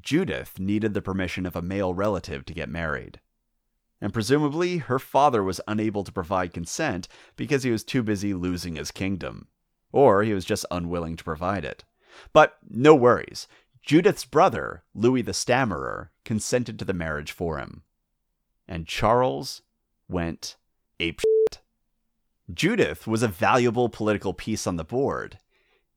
Judith 0.05 0.59
needed 0.59 0.93
the 0.93 1.01
permission 1.01 1.45
of 1.45 1.55
a 1.55 1.61
male 1.61 1.93
relative 1.93 2.45
to 2.45 2.53
get 2.53 2.69
married. 2.69 3.19
And 3.99 4.13
presumably, 4.13 4.77
her 4.77 4.99
father 4.99 5.43
was 5.43 5.59
unable 5.67 6.03
to 6.03 6.11
provide 6.11 6.53
consent 6.53 7.07
because 7.35 7.63
he 7.63 7.71
was 7.71 7.83
too 7.83 8.03
busy 8.03 8.33
losing 8.33 8.75
his 8.75 8.91
kingdom. 8.91 9.47
Or 9.91 10.23
he 10.23 10.33
was 10.33 10.45
just 10.45 10.65
unwilling 10.69 11.15
to 11.17 11.23
provide 11.23 11.65
it. 11.65 11.83
But 12.33 12.57
no 12.69 12.93
worries. 12.93 13.47
Judith's 13.81 14.25
brother, 14.25 14.83
Louis 14.93 15.23
the 15.23 15.33
Stammerer, 15.33 16.11
consented 16.23 16.77
to 16.79 16.85
the 16.85 16.93
marriage 16.93 17.31
for 17.31 17.57
him. 17.57 17.81
And 18.67 18.87
Charles 18.87 19.63
went 20.07 20.55
apeshit. 20.99 21.59
Judith 22.53 23.07
was 23.07 23.23
a 23.23 23.27
valuable 23.27 23.89
political 23.89 24.33
piece 24.33 24.67
on 24.67 24.75
the 24.75 24.83
board, 24.83 25.39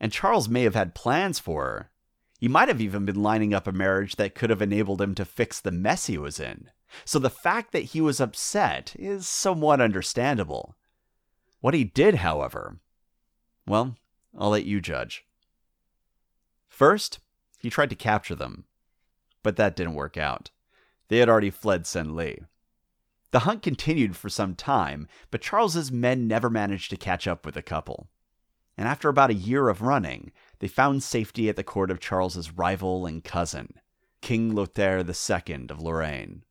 and 0.01 0.13
Charles 0.13 0.49
may 0.49 0.63
have 0.63 0.75
had 0.75 0.95
plans 0.95 1.39
for 1.39 1.65
her, 1.65 1.91
he 2.39 2.49
might 2.49 2.69
have 2.69 2.81
even 2.81 3.05
been 3.05 3.21
lining 3.21 3.53
up 3.53 3.67
a 3.67 3.73
marriage 3.73 4.17
that 4.17 4.35
could 4.35 4.49
have 4.49 4.63
enabled 4.63 5.03
him 5.03 5.15
to 5.17 5.25
fix 5.25 5.61
the 5.61 5.73
mess 5.73 6.07
he 6.07 6.17
was 6.17 6.39
in. 6.39 6.71
So 7.05 7.19
the 7.19 7.29
fact 7.29 7.73
that 7.73 7.81
he 7.81 8.01
was 8.01 8.21
upset 8.21 8.95
is 8.99 9.27
somewhat 9.27 9.81
understandable. 9.81 10.77
What 11.61 11.75
he 11.75 11.85
did, 11.85 12.17
however, 12.17 12.79
well, 13.67 13.97
I'll 14.39 14.51
let 14.51 14.65
you 14.65 14.81
judge. 14.81 15.25
First, 16.69 17.19
he 17.59 17.71
tried 17.71 17.91
to 17.91 17.97
capture 17.97 18.37
them, 18.37 18.65
but 19.43 19.57
that 19.57 19.75
didn't 19.75 19.95
work 19.95 20.17
out. 20.17 20.51
They 21.09 21.19
had 21.19 21.29
already 21.29 21.51
fled 21.51 21.85
Senlis. 21.85 22.45
The 23.31 23.41
hunt 23.41 23.63
continued 23.63 24.17
for 24.17 24.29
some 24.29 24.55
time, 24.55 25.09
but 25.31 25.43
Charles's 25.43 25.93
men 25.93 26.29
never 26.29 26.49
managed 26.49 26.91
to 26.91 26.97
catch 26.97 27.27
up 27.27 27.45
with 27.45 27.57
the 27.57 27.63
couple. 27.63 28.09
And 28.79 28.87
after 28.87 29.09
about 29.09 29.31
a 29.31 29.35
year 29.35 29.69
of 29.69 29.83
running, 29.83 30.33
they 30.61 30.69
found 30.69 31.03
safety 31.03 31.49
at 31.49 31.57
the 31.57 31.65
court 31.65 31.91
of 31.91 32.01
Charles's 32.01 32.53
rival 32.53 33.07
and 33.07 33.23
cousin, 33.23 33.75
King 34.21 34.53
Lothaire 34.55 34.99
II 35.01 35.67
of 35.71 35.81
Lorraine. 35.81 36.43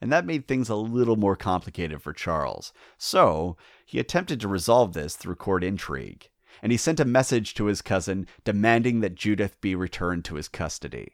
And 0.00 0.12
that 0.12 0.26
made 0.26 0.46
things 0.46 0.68
a 0.68 0.76
little 0.76 1.16
more 1.16 1.36
complicated 1.36 2.02
for 2.02 2.12
Charles. 2.12 2.72
So, 2.96 3.56
he 3.84 3.98
attempted 3.98 4.40
to 4.40 4.48
resolve 4.48 4.92
this 4.92 5.16
through 5.16 5.36
court 5.36 5.64
intrigue, 5.64 6.28
and 6.62 6.70
he 6.70 6.78
sent 6.78 7.00
a 7.00 7.04
message 7.04 7.54
to 7.54 7.64
his 7.64 7.82
cousin 7.82 8.26
demanding 8.44 9.00
that 9.00 9.14
Judith 9.14 9.60
be 9.60 9.74
returned 9.74 10.24
to 10.26 10.36
his 10.36 10.48
custody. 10.48 11.12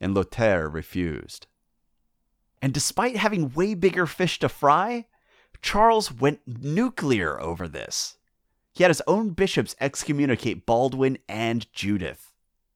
And 0.00 0.14
Lothaire 0.14 0.72
refused. 0.72 1.46
And 2.62 2.72
despite 2.72 3.16
having 3.16 3.52
way 3.52 3.74
bigger 3.74 4.06
fish 4.06 4.38
to 4.38 4.48
fry, 4.48 5.06
Charles 5.62 6.12
went 6.12 6.40
nuclear 6.46 7.40
over 7.40 7.68
this. 7.68 8.16
He 8.72 8.84
had 8.84 8.90
his 8.90 9.02
own 9.06 9.30
bishops 9.30 9.74
excommunicate 9.80 10.66
Baldwin 10.66 11.18
and 11.28 11.70
Judith. 11.72 12.32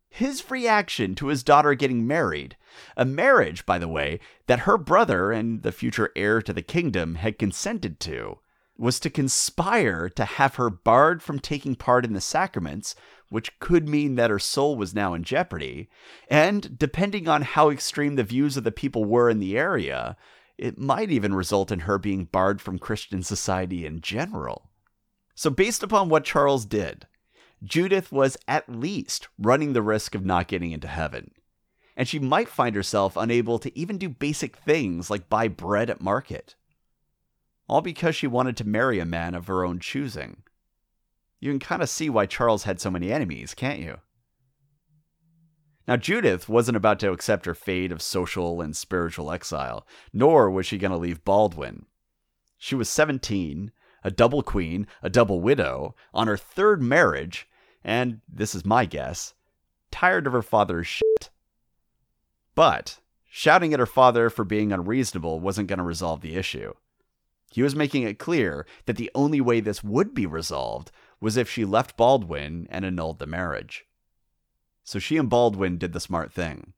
His 0.09 0.49
reaction 0.51 1.15
to 1.17 1.27
his 1.27 1.43
daughter 1.43 1.75
getting 1.75 2.07
married, 2.07 2.57
a 2.97 3.05
marriage, 3.05 3.67
by 3.67 3.79
the 3.79 3.89
way, 3.89 4.21
that 4.47 4.61
her 4.61 4.79
brother 4.79 5.33
and 5.33 5.63
the 5.63 5.73
future 5.73 6.11
heir 6.15 6.41
to 6.43 6.53
the 6.53 6.63
kingdom 6.63 7.17
had 7.17 7.39
consented 7.39 7.99
to, 8.01 8.39
was 8.77 9.01
to 9.01 9.11
conspire 9.11 10.09
to 10.11 10.25
have 10.25 10.57
her 10.57 10.71
barred 10.71 11.23
from 11.23 11.39
taking 11.39 11.75
part 11.75 12.05
in 12.05 12.13
the 12.13 12.21
sacraments, 12.21 12.95
which 13.29 13.59
could 13.59 13.89
mean 13.89 14.15
that 14.15 14.31
her 14.31 14.39
soul 14.39 14.77
was 14.77 14.95
now 14.95 15.15
in 15.15 15.25
jeopardy, 15.25 15.89
and 16.29 16.79
depending 16.79 17.29
on 17.29 17.43
how 17.43 17.71
extreme 17.71 18.17
the 18.17 18.23
views 18.23 18.57
of 18.57 18.65
the 18.65 18.73
people 18.73 19.05
were 19.05 19.29
in 19.29 19.41
the 19.41 19.57
area, 19.57 20.17
it 20.59 20.79
might 20.79 21.11
even 21.11 21.35
result 21.35 21.73
in 21.73 21.81
her 21.81 21.99
being 21.99 22.25
barred 22.25 22.61
from 22.61 22.79
Christian 22.79 23.23
society 23.23 23.85
in 23.85 24.01
general. 24.01 24.71
So, 25.35 25.51
based 25.51 25.83
upon 25.83 26.09
what 26.09 26.25
Charles 26.25 26.65
did, 26.65 27.07
Judith 27.63 28.13
was 28.13 28.37
at 28.47 28.69
least 28.69 29.29
running 29.39 29.73
the 29.73 29.83
risk 29.83 30.15
of 30.15 30.25
not 30.25 30.49
getting 30.49 30.71
into 30.71 30.89
heaven. 30.89 31.33
And 31.97 32.07
she 32.07 32.19
might 32.19 32.49
find 32.49 32.75
herself 32.75 33.17
unable 33.17 33.59
to 33.59 33.77
even 33.79 33.99
do 33.99 34.09
basic 34.09 34.57
things 34.57 35.11
like 35.11 35.29
buy 35.29 35.49
bread 35.49 35.91
at 35.91 36.01
market. 36.01 36.55
All 37.69 37.81
because 37.81 38.15
she 38.15 38.27
wanted 38.27 38.57
to 38.59 38.67
marry 38.67 38.99
a 38.99 39.07
man 39.07 39.35
of 39.35 39.47
her 39.47 39.65
own 39.65 39.81
choosing. 39.81 40.43
You 41.41 41.51
can 41.51 41.61
kind 41.61 41.83
of 41.83 41.89
see 41.89 42.11
why 42.11 42.27
Charles 42.27 42.65
had 42.65 42.81
so 42.81 42.91
many 42.91 43.13
enemies, 43.13 43.55
can't 43.55 43.81
you? 43.81 43.99
Now, 45.87 45.97
Judith 45.97 46.49
wasn't 46.49 46.77
about 46.77 46.99
to 47.01 47.13
accept 47.13 47.45
her 47.45 47.55
fate 47.55 47.93
of 47.93 48.01
social 48.01 48.63
and 48.63 48.75
spiritual 48.75 49.31
exile, 49.31 49.87
nor 50.13 50.51
was 50.51 50.67
she 50.67 50.79
going 50.79 50.93
to 50.93 50.97
leave 50.97 51.25
Baldwin. 51.25 51.85
She 52.57 52.75
was 52.75 52.89
17, 52.89 53.71
a 54.05 54.11
double 54.11 54.43
queen, 54.43 54.87
a 55.03 55.11
double 55.11 55.41
widow, 55.41 55.95
on 56.13 56.29
her 56.29 56.37
third 56.37 56.83
marriage, 56.83 57.49
and, 57.83 58.21
this 58.29 58.55
is 58.55 58.65
my 58.65 58.85
guess, 58.85 59.35
tired 59.91 60.27
of 60.27 60.33
her 60.33 60.43
father's 60.43 60.87
shit. 60.87 61.31
But 62.55 63.01
shouting 63.29 63.73
at 63.73 63.81
her 63.81 63.87
father 63.87 64.31
for 64.31 64.45
being 64.45 64.73
unreasonable 64.73 65.41
wasn't 65.41 65.69
going 65.69 65.79
to 65.79 65.85
resolve 65.85 66.21
the 66.21 66.37
issue. 66.37 66.75
He 67.51 67.63
was 67.63 67.77
making 67.77 68.03
it 68.03 68.19
clear 68.19 68.67
that 68.87 68.97
the 68.97 69.11
only 69.15 69.41
way 69.41 69.61
this 69.61 69.85
would 69.85 70.13
be 70.13 70.27
resolved 70.27 70.91
was 71.21 71.37
if 71.37 71.49
she 71.49 71.65
left 71.65 71.97
Baldwin 71.97 72.67
and 72.69 72.85
annulled 72.85 73.21
the 73.21 73.27
marriage. 73.27 73.87
So 74.83 74.99
she 74.99 75.17
and 75.17 75.31
Baldwin 75.31 75.79
did 75.79 75.93
the 75.93 76.01
smart 76.01 76.33
thing. 76.33 76.73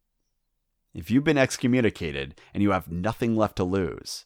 If 0.92 1.10
you've 1.10 1.24
been 1.24 1.38
excommunicated 1.38 2.40
and 2.52 2.62
you 2.62 2.72
have 2.72 2.90
nothing 2.90 3.36
left 3.36 3.56
to 3.56 3.64
lose, 3.64 4.25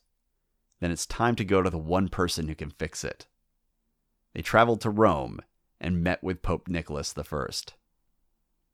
then 0.80 0.90
it's 0.90 1.06
time 1.06 1.36
to 1.36 1.44
go 1.44 1.62
to 1.62 1.70
the 1.70 1.78
one 1.78 2.08
person 2.08 2.48
who 2.48 2.54
can 2.54 2.70
fix 2.70 3.04
it. 3.04 3.26
They 4.34 4.42
traveled 4.42 4.80
to 4.82 4.90
Rome 4.90 5.40
and 5.80 6.02
met 6.02 6.22
with 6.22 6.42
Pope 6.42 6.68
Nicholas 6.68 7.14
I. 7.16 7.46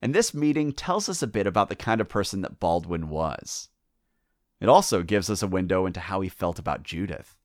And 0.02 0.14
this 0.14 0.34
meeting 0.34 0.72
tells 0.72 1.08
us 1.08 1.22
a 1.22 1.26
bit 1.26 1.46
about 1.46 1.68
the 1.68 1.76
kind 1.76 2.00
of 2.00 2.08
person 2.08 2.42
that 2.42 2.60
Baldwin 2.60 3.08
was. 3.08 3.68
It 4.60 4.68
also 4.68 5.02
gives 5.02 5.28
us 5.28 5.42
a 5.42 5.46
window 5.46 5.86
into 5.86 6.00
how 6.00 6.20
he 6.20 6.28
felt 6.28 6.58
about 6.58 6.82
Judith. 6.82 7.36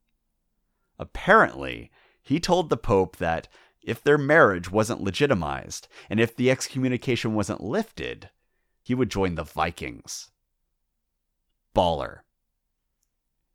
Apparently, 0.98 1.92
he 2.22 2.40
told 2.40 2.70
the 2.70 2.78
Pope 2.78 3.18
that 3.18 3.48
if 3.82 4.04
their 4.04 4.18
marriage 4.18 4.72
wasn't 4.72 5.02
legitimized, 5.02 5.88
and 6.10 6.20
if 6.20 6.36
the 6.36 6.52
excommunication 6.52 7.34
wasn't 7.34 7.64
lifted, 7.64 8.30
he 8.84 8.94
would 8.94 9.10
join 9.10 9.36
the 9.36 9.44
Vikings. 9.44 10.30
Baller. 11.76 12.20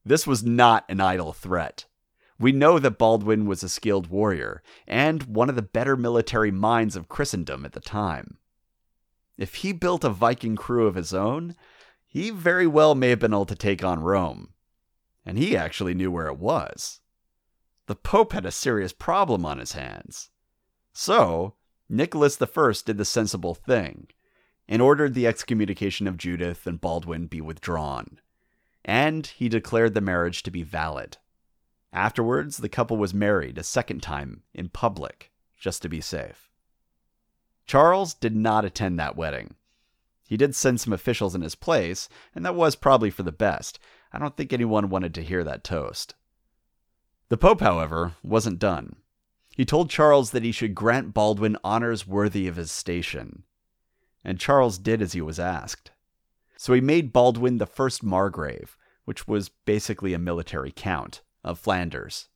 This 0.07 0.25
was 0.25 0.45
not 0.45 0.85
an 0.88 1.01
idle 1.01 1.33
threat. 1.33 1.87
We 2.38 2.53
know 2.53 2.79
that 2.79 2.97
Baldwin 2.97 3.45
was 3.47 3.64
a 3.64 3.69
skilled 3.69 4.07
warrior, 4.07 4.62
and 4.87 5.25
one 5.25 5.49
of 5.49 5.57
the 5.57 5.62
better 5.62 5.97
military 5.97 6.53
minds 6.53 6.95
of 6.95 7.09
Christendom 7.09 7.64
at 7.64 7.73
the 7.73 7.81
time. 7.81 8.38
If 9.37 9.57
he 9.57 9.73
built 9.73 10.05
a 10.05 10.11
Viking 10.11 10.55
crew 10.55 10.87
of 10.87 10.95
his 10.95 11.12
own, 11.12 11.57
he 12.07 12.31
very 12.31 12.69
well 12.69 12.95
may 12.95 13.09
have 13.09 13.19
been 13.19 13.33
able 13.33 13.47
to 13.47 13.57
take 13.57 13.83
on 13.83 13.99
Rome. 13.99 14.51
And 15.25 15.38
he 15.38 15.57
actually 15.57 15.92
knew 15.92 16.12
where 16.12 16.29
it 16.29 16.38
was 16.38 17.01
the 17.87 17.97
Pope 17.97 18.33
had 18.33 18.47
a 18.47 18.53
serious 18.53 18.92
problem 18.92 19.45
on 19.45 19.59
his 19.59 19.73
hands. 19.73 20.31
So, 20.92 21.55
Nicholas 21.88 22.40
I 22.40 22.73
did 22.85 22.97
the 22.97 23.05
sensible 23.05 23.55
thing 23.55 24.07
and 24.69 24.81
ordered 24.81 25.14
the 25.14 25.27
excommunication 25.27 26.07
of 26.07 26.16
Judith 26.16 26.64
and 26.64 26.81
Baldwin 26.81 27.27
be 27.27 27.40
withdrawn. 27.40 28.21
And 28.87 29.27
he 29.27 29.51
declared 29.51 29.92
the 29.92 30.01
marriage 30.01 30.42
to 30.44 30.51
be 30.51 30.62
valid. 30.62 31.18
Afterwards, 31.92 32.59
the 32.59 32.68
couple 32.68 32.96
was 32.96 33.12
married 33.12 33.59
a 33.59 33.64
second 33.64 34.01
time 34.01 34.42
in 34.55 34.68
public, 34.68 35.33
just 35.59 35.83
to 35.83 35.88
be 35.88 36.01
safe. 36.01 36.51
Charles 37.66 38.14
did 38.14 38.37
not 38.37 38.64
attend 38.64 38.99
that 38.99 39.16
wedding. 39.16 39.57
He 40.29 40.37
did 40.37 40.55
send 40.55 40.81
some 40.81 40.92
officials 40.92 41.35
in 41.35 41.42
his 41.42 41.57
place, 41.57 42.09
and 42.35 42.44
that 42.44 42.55
was 42.55 42.77
probably 42.77 43.11
for 43.11 43.25
the 43.25 43.33
best. 43.33 43.81
I 44.12 44.18
don't 44.20 44.37
think 44.37 44.53
anyone 44.53 44.88
wanted 44.88 45.14
to 45.14 45.22
hear 45.22 45.42
that 45.42 45.64
toast. 45.64 46.14
The 47.29 47.37
Pope, 47.37 47.61
however, 47.61 48.14
wasn't 48.22 48.61
done. 48.61 48.96
He 49.57 49.64
told 49.64 49.90
Charles 49.90 50.31
that 50.31 50.44
he 50.44 50.53
should 50.53 50.77
grant 50.77 51.12
Baldwin 51.12 51.57
honors 51.64 52.07
worthy 52.07 52.46
of 52.46 52.57
his 52.57 52.70
station. 52.70 53.42
And 54.22 54.38
Charles 54.38 54.79
did 54.79 55.03
as 55.03 55.12
he 55.12 55.20
was 55.20 55.40
asked. 55.40 55.90
So 56.57 56.73
he 56.73 56.81
made 56.81 57.12
Baldwin 57.12 57.59
the 57.59 57.66
first 57.66 58.03
Margrave, 58.03 58.77
which 59.05 59.29
was 59.29 59.49
basically 59.49 60.14
a 60.14 60.19
military 60.19 60.73
count, 60.75 61.23
of 61.45 61.59
Flanders. 61.59 62.29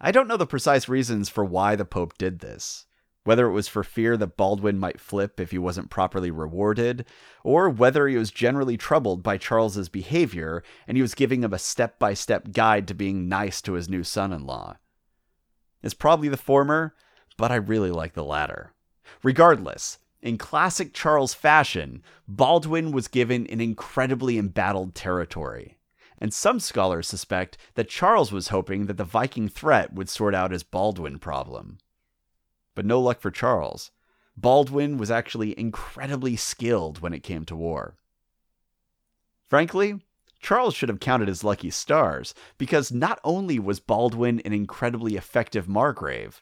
I 0.00 0.12
don't 0.12 0.28
know 0.28 0.36
the 0.36 0.46
precise 0.46 0.88
reasons 0.88 1.28
for 1.28 1.44
why 1.44 1.76
the 1.76 1.84
Pope 1.84 2.16
did 2.16 2.38
this 2.38 2.86
whether 3.24 3.46
it 3.46 3.52
was 3.52 3.68
for 3.68 3.84
fear 3.84 4.16
that 4.16 4.36
Baldwin 4.36 4.76
might 4.76 5.00
flip 5.00 5.38
if 5.38 5.52
he 5.52 5.58
wasn't 5.58 5.88
properly 5.88 6.32
rewarded, 6.32 7.04
or 7.44 7.70
whether 7.70 8.08
he 8.08 8.16
was 8.16 8.32
generally 8.32 8.76
troubled 8.76 9.22
by 9.22 9.36
Charles's 9.36 9.88
behavior 9.88 10.64
and 10.88 10.96
he 10.96 11.02
was 11.02 11.14
giving 11.14 11.44
him 11.44 11.52
a 11.52 11.58
step 11.58 11.96
by 12.00 12.12
step 12.12 12.50
guide 12.50 12.88
to 12.88 12.94
being 12.94 13.28
nice 13.28 13.62
to 13.62 13.74
his 13.74 13.88
new 13.88 14.02
son 14.02 14.32
in 14.32 14.46
law. 14.46 14.78
It's 15.80 15.94
probably 15.94 16.28
the 16.28 16.36
former, 16.36 16.94
but 17.36 17.52
I 17.52 17.56
really 17.56 17.92
like 17.92 18.14
the 18.14 18.24
latter. 18.24 18.72
Regardless, 19.22 19.98
in 20.22 20.38
classic 20.38 20.92
Charles 20.92 21.34
fashion, 21.34 22.02
Baldwin 22.28 22.92
was 22.92 23.08
given 23.08 23.46
an 23.46 23.60
incredibly 23.60 24.38
embattled 24.38 24.94
territory. 24.94 25.78
And 26.18 26.34
some 26.34 26.60
scholars 26.60 27.08
suspect 27.08 27.56
that 27.74 27.88
Charles 27.88 28.30
was 28.30 28.48
hoping 28.48 28.86
that 28.86 28.98
the 28.98 29.04
Viking 29.04 29.48
threat 29.48 29.92
would 29.94 30.08
sort 30.08 30.34
out 30.34 30.50
his 30.50 30.62
Baldwin 30.62 31.18
problem 31.18 31.78
but 32.80 32.86
no 32.86 32.98
luck 32.98 33.20
for 33.20 33.30
Charles. 33.30 33.90
Baldwin 34.36 34.96
was 34.96 35.10
actually 35.10 35.58
incredibly 35.58 36.36
skilled 36.36 37.00
when 37.00 37.12
it 37.12 37.22
came 37.22 37.44
to 37.44 37.54
war. 37.56 37.96
Frankly, 39.48 40.00
Charles 40.40 40.74
should 40.74 40.88
have 40.88 41.00
counted 41.00 41.28
his 41.28 41.44
lucky 41.44 41.68
stars, 41.68 42.34
because 42.56 42.90
not 42.90 43.20
only 43.22 43.58
was 43.58 43.80
Baldwin 43.80 44.40
an 44.46 44.54
incredibly 44.54 45.16
effective 45.16 45.68
Margrave, 45.68 46.40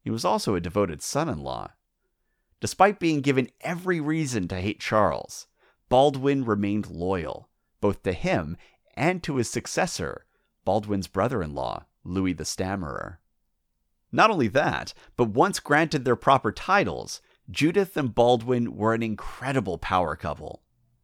he 0.00 0.08
was 0.08 0.24
also 0.24 0.54
a 0.54 0.60
devoted 0.60 1.02
son 1.02 1.28
in 1.28 1.38
law. 1.38 1.72
Despite 2.64 2.98
being 2.98 3.20
given 3.20 3.50
every 3.60 4.00
reason 4.00 4.48
to 4.48 4.58
hate 4.58 4.80
Charles, 4.80 5.48
Baldwin 5.90 6.46
remained 6.46 6.88
loyal, 6.88 7.50
both 7.82 8.02
to 8.04 8.14
him 8.14 8.56
and 8.94 9.22
to 9.22 9.36
his 9.36 9.50
successor, 9.50 10.24
Baldwin's 10.64 11.06
brother 11.06 11.42
in 11.42 11.54
law, 11.54 11.84
Louis 12.04 12.32
the 12.32 12.46
Stammerer. 12.46 13.20
Not 14.10 14.30
only 14.30 14.48
that, 14.48 14.94
but 15.14 15.28
once 15.28 15.60
granted 15.60 16.06
their 16.06 16.16
proper 16.16 16.50
titles, 16.52 17.20
Judith 17.50 17.98
and 17.98 18.14
Baldwin 18.14 18.74
were 18.74 18.94
an 18.94 19.02
incredible 19.02 19.76
power 19.76 20.16
couple. 20.16 20.62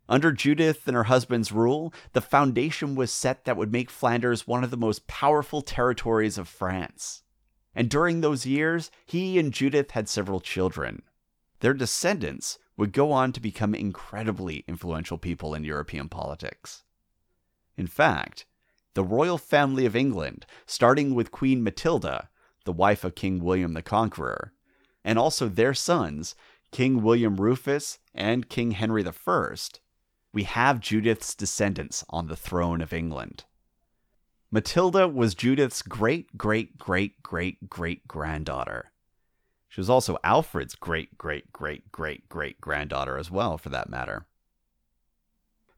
Under 0.08 0.32
Judith 0.32 0.88
and 0.88 0.96
her 0.96 1.04
husband's 1.04 1.52
rule, 1.52 1.92
the 2.14 2.22
foundation 2.22 2.94
was 2.94 3.12
set 3.12 3.44
that 3.44 3.58
would 3.58 3.70
make 3.70 3.90
Flanders 3.90 4.46
one 4.46 4.64
of 4.64 4.70
the 4.70 4.78
most 4.78 5.06
powerful 5.06 5.60
territories 5.60 6.38
of 6.38 6.48
France. 6.48 7.22
And 7.74 7.90
during 7.90 8.22
those 8.22 8.46
years, 8.46 8.90
he 9.04 9.38
and 9.38 9.52
Judith 9.52 9.90
had 9.90 10.08
several 10.08 10.40
children. 10.40 11.02
Their 11.60 11.74
descendants 11.74 12.58
would 12.76 12.92
go 12.92 13.12
on 13.12 13.32
to 13.32 13.40
become 13.40 13.74
incredibly 13.74 14.64
influential 14.66 15.18
people 15.18 15.54
in 15.54 15.64
European 15.64 16.08
politics. 16.08 16.84
In 17.76 17.86
fact, 17.86 18.46
the 18.94 19.04
royal 19.04 19.38
family 19.38 19.86
of 19.86 19.94
England, 19.94 20.46
starting 20.66 21.14
with 21.14 21.30
Queen 21.30 21.62
Matilda, 21.62 22.28
the 22.64 22.72
wife 22.72 23.04
of 23.04 23.14
King 23.14 23.38
William 23.38 23.74
the 23.74 23.82
Conqueror, 23.82 24.52
and 25.04 25.18
also 25.18 25.48
their 25.48 25.74
sons, 25.74 26.34
King 26.72 27.02
William 27.02 27.36
Rufus 27.36 27.98
and 28.14 28.48
King 28.48 28.72
Henry 28.72 29.04
I, 29.06 29.54
we 30.32 30.44
have 30.44 30.80
Judith's 30.80 31.34
descendants 31.34 32.04
on 32.08 32.28
the 32.28 32.36
throne 32.36 32.80
of 32.80 32.92
England. 32.92 33.44
Matilda 34.50 35.06
was 35.06 35.34
Judith's 35.34 35.82
great 35.82 36.36
great 36.36 36.78
great 36.78 37.22
great 37.22 37.68
great 37.68 38.08
granddaughter. 38.08 38.92
She 39.70 39.80
was 39.80 39.88
also 39.88 40.18
Alfred's 40.24 40.74
great 40.74 41.16
great 41.16 41.52
great 41.52 41.92
great 41.92 42.28
great 42.28 42.60
granddaughter 42.60 43.16
as 43.16 43.30
well, 43.30 43.56
for 43.56 43.68
that 43.68 43.88
matter. 43.88 44.26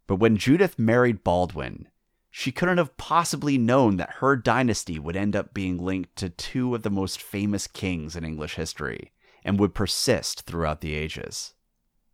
But 0.07 0.17
when 0.17 0.39
Judith 0.39 0.79
married 0.79 1.23
Baldwin, 1.23 1.89
she 2.31 2.53
couldn't 2.53 2.79
have 2.79 2.97
possibly 2.97 3.59
known 3.59 3.99
that 3.99 4.15
her 4.21 4.35
dynasty 4.35 4.99
would 4.99 5.15
end 5.15 5.37
up 5.37 5.53
being 5.53 5.77
linked 5.77 6.17
to 6.17 6.31
two 6.31 6.75
of 6.75 6.83
the 6.83 6.91
most 6.91 7.21
famous 7.21 7.67
kings 7.67 8.17
in 8.17 8.25
English 8.25 8.55
history 8.55 9.13
and 9.45 9.61
would 9.61 9.75
persist 9.75 10.47
throughout 10.47 10.81
the 10.81 10.95
ages. 10.95 11.53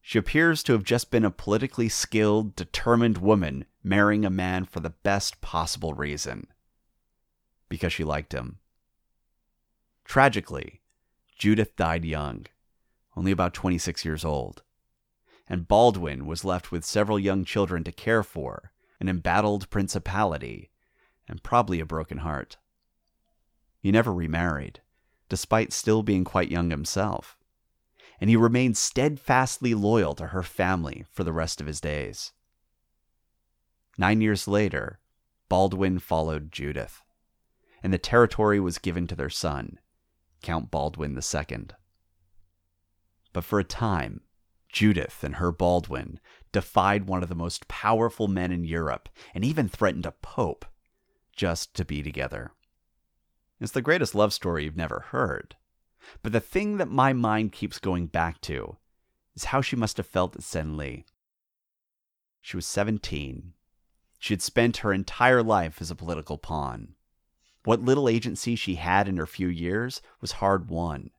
She 0.02 0.18
appears 0.18 0.64
to 0.64 0.72
have 0.72 0.82
just 0.82 1.12
been 1.12 1.24
a 1.24 1.30
politically 1.30 1.88
skilled, 1.88 2.56
determined 2.56 3.18
woman 3.18 3.66
marrying 3.84 4.24
a 4.24 4.30
man 4.30 4.64
for 4.64 4.80
the 4.80 4.90
best 4.90 5.40
possible 5.40 5.94
reason 5.94 6.48
because 7.68 7.92
she 7.92 8.02
liked 8.02 8.32
him. 8.32 8.58
Tragically, 10.04 10.77
Judith 11.38 11.76
died 11.76 12.04
young, 12.04 12.46
only 13.16 13.30
about 13.30 13.54
26 13.54 14.04
years 14.04 14.24
old, 14.24 14.62
and 15.46 15.68
Baldwin 15.68 16.26
was 16.26 16.44
left 16.44 16.72
with 16.72 16.84
several 16.84 17.18
young 17.18 17.44
children 17.44 17.84
to 17.84 17.92
care 17.92 18.24
for 18.24 18.72
an 19.00 19.08
embattled 19.08 19.70
principality, 19.70 20.70
and 21.28 21.44
probably 21.44 21.78
a 21.78 21.86
broken 21.86 22.18
heart. 22.18 22.56
He 23.78 23.92
never 23.92 24.12
remarried, 24.12 24.80
despite 25.28 25.72
still 25.72 26.02
being 26.02 26.24
quite 26.24 26.50
young 26.50 26.70
himself, 26.70 27.38
and 28.20 28.28
he 28.28 28.34
remained 28.34 28.76
steadfastly 28.76 29.74
loyal 29.74 30.16
to 30.16 30.28
her 30.28 30.42
family 30.42 31.04
for 31.12 31.22
the 31.22 31.32
rest 31.32 31.60
of 31.60 31.68
his 31.68 31.80
days. 31.80 32.32
Nine 33.96 34.20
years 34.20 34.48
later, 34.48 34.98
Baldwin 35.48 36.00
followed 36.00 36.50
Judith, 36.50 37.02
and 37.80 37.92
the 37.92 37.98
territory 37.98 38.58
was 38.58 38.78
given 38.78 39.06
to 39.06 39.14
their 39.14 39.30
son, 39.30 39.78
Count 40.42 40.70
Baldwin 40.70 41.16
II. 41.16 41.66
But 43.32 43.44
for 43.44 43.58
a 43.58 43.64
time, 43.64 44.22
Judith 44.70 45.24
and 45.24 45.36
her 45.36 45.50
Baldwin 45.50 46.20
defied 46.52 47.06
one 47.06 47.22
of 47.22 47.28
the 47.28 47.34
most 47.34 47.68
powerful 47.68 48.28
men 48.28 48.52
in 48.52 48.64
Europe 48.64 49.08
and 49.34 49.44
even 49.44 49.68
threatened 49.68 50.06
a 50.06 50.12
pope 50.12 50.64
just 51.34 51.74
to 51.74 51.84
be 51.84 52.02
together. 52.02 52.52
It's 53.60 53.72
the 53.72 53.82
greatest 53.82 54.14
love 54.14 54.32
story 54.32 54.64
you've 54.64 54.76
never 54.76 55.06
heard. 55.10 55.56
But 56.22 56.32
the 56.32 56.40
thing 56.40 56.76
that 56.76 56.90
my 56.90 57.12
mind 57.12 57.52
keeps 57.52 57.78
going 57.78 58.06
back 58.06 58.40
to 58.42 58.76
is 59.34 59.44
how 59.44 59.60
she 59.60 59.76
must 59.76 59.96
have 59.96 60.06
felt 60.06 60.36
at 60.36 60.42
Senlis. 60.42 61.04
She 62.40 62.56
was 62.56 62.66
17. 62.66 63.52
She 64.18 64.34
had 64.34 64.42
spent 64.42 64.78
her 64.78 64.92
entire 64.92 65.42
life 65.42 65.80
as 65.80 65.90
a 65.90 65.96
political 65.96 66.38
pawn. 66.38 66.94
What 67.68 67.82
little 67.82 68.08
agency 68.08 68.56
she 68.56 68.76
had 68.76 69.08
in 69.08 69.18
her 69.18 69.26
few 69.26 69.48
years 69.48 70.00
was 70.22 70.40
hard 70.40 70.70
won. 70.70 71.10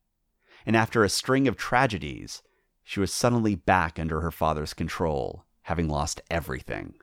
And 0.66 0.76
after 0.76 1.04
a 1.04 1.08
string 1.08 1.48
of 1.48 1.58
tragedies, 1.58 2.42
she 2.84 3.00
was 3.00 3.14
suddenly 3.14 3.54
back 3.54 4.00
under 4.00 4.22
her 4.22 4.32
father's 4.32 4.74
control, 4.74 5.46
having 5.62 5.88
lost 5.88 6.24
everything. 6.32 6.96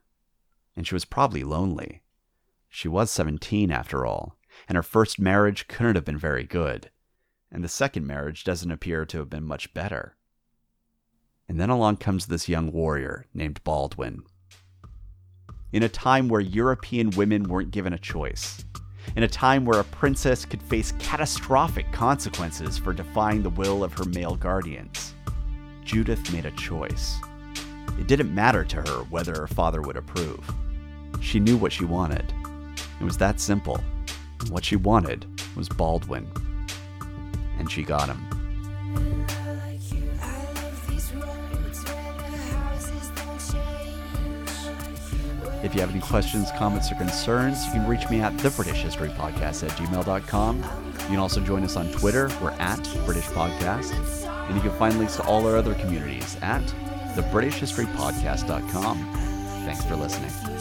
And 0.75 0.85
she 0.85 0.97
was 0.97 1.05
probably 1.05 1.45
lonely. 1.45 2.03
She 2.69 2.89
was 2.89 3.09
17 3.13 3.71
after 3.71 4.05
all, 4.05 4.37
and 4.69 4.75
her 4.75 4.83
first 4.83 5.21
marriage 5.21 5.69
couldn't 5.69 5.95
have 5.95 6.05
been 6.05 6.19
very 6.19 6.43
good. 6.43 6.91
And 7.49 7.63
the 7.63 7.69
second 7.69 8.05
marriage 8.05 8.43
doesn't 8.43 8.73
appear 8.73 9.05
to 9.07 9.19
have 9.19 9.31
been 9.31 9.45
much 9.45 9.73
better. 9.73 10.17
And 11.49 11.61
then 11.61 11.71
along 11.71 11.99
comes 11.99 12.27
this 12.27 12.49
young 12.49 12.73
warrior 12.73 13.27
named 13.33 13.63
Baldwin. 13.63 14.25
In 15.71 15.85
a 15.85 15.89
time 15.89 16.27
where 16.27 16.41
European 16.41 17.11
women 17.11 17.45
weren't 17.45 17.71
given 17.71 17.93
a 17.93 17.99
choice, 17.99 18.65
in 19.15 19.23
a 19.23 19.29
time 19.29 19.65
where 19.65 19.81
a 19.81 19.85
princess 19.85 20.45
could 20.45 20.63
face 20.63 20.93
catastrophic 20.99 21.91
consequences 21.93 22.77
for 22.77 22.93
defying 22.93 23.43
the 23.43 23.51
will 23.51 23.85
of 23.85 23.93
her 23.95 24.05
male 24.07 24.35
guardians, 24.35 25.15
Judith 25.85 26.33
made 26.33 26.47
a 26.47 26.51
choice. 26.53 27.17
It 27.99 28.09
didn't 28.09 28.35
matter 28.35 28.65
to 28.65 28.77
her 28.77 29.05
whether 29.11 29.35
her 29.35 29.47
father 29.47 29.81
would 29.81 29.97
approve. 29.97 30.53
She 31.21 31.41
knew 31.41 31.57
what 31.57 31.73
she 31.73 31.85
wanted. 31.85 32.33
It 33.01 33.05
was 33.05 33.17
that 33.19 33.41
simple. 33.41 33.79
What 34.51 34.65
she 34.65 34.77
wanted 34.77 35.27
was 35.57 35.69
Baldwin. 35.69 36.27
And 37.59 37.71
she 37.71 37.83
got 37.83 38.09
him. 38.09 38.36
If 45.67 45.75
you 45.75 45.81
have 45.81 45.91
any 45.91 46.01
questions, 46.01 46.49
comments, 46.57 46.93
or 46.93 46.95
concerns, 46.95 47.67
you 47.67 47.73
can 47.73 47.89
reach 47.89 48.09
me 48.09 48.21
at 48.21 48.39
the 48.39 48.51
British 48.51 48.83
History 48.83 49.09
Podcast 49.09 49.69
at 49.69 49.73
gmail.com. 49.73 50.59
You 50.59 51.07
can 51.07 51.19
also 51.19 51.41
join 51.41 51.65
us 51.65 51.75
on 51.75 51.91
Twitter. 51.91 52.31
We're 52.41 52.53
at 52.53 52.81
British 53.05 53.27
Podcast. 53.27 53.93
And 54.47 54.55
you 54.55 54.63
can 54.63 54.71
find 54.79 54.97
links 54.97 55.17
to 55.17 55.25
all 55.25 55.45
our 55.45 55.57
other 55.57 55.75
communities 55.75 56.37
at 56.41 56.63
thebritishhistorypodcast.com. 57.17 59.13
Thanks 59.65 59.85
for 59.85 59.97
listening. 59.97 60.56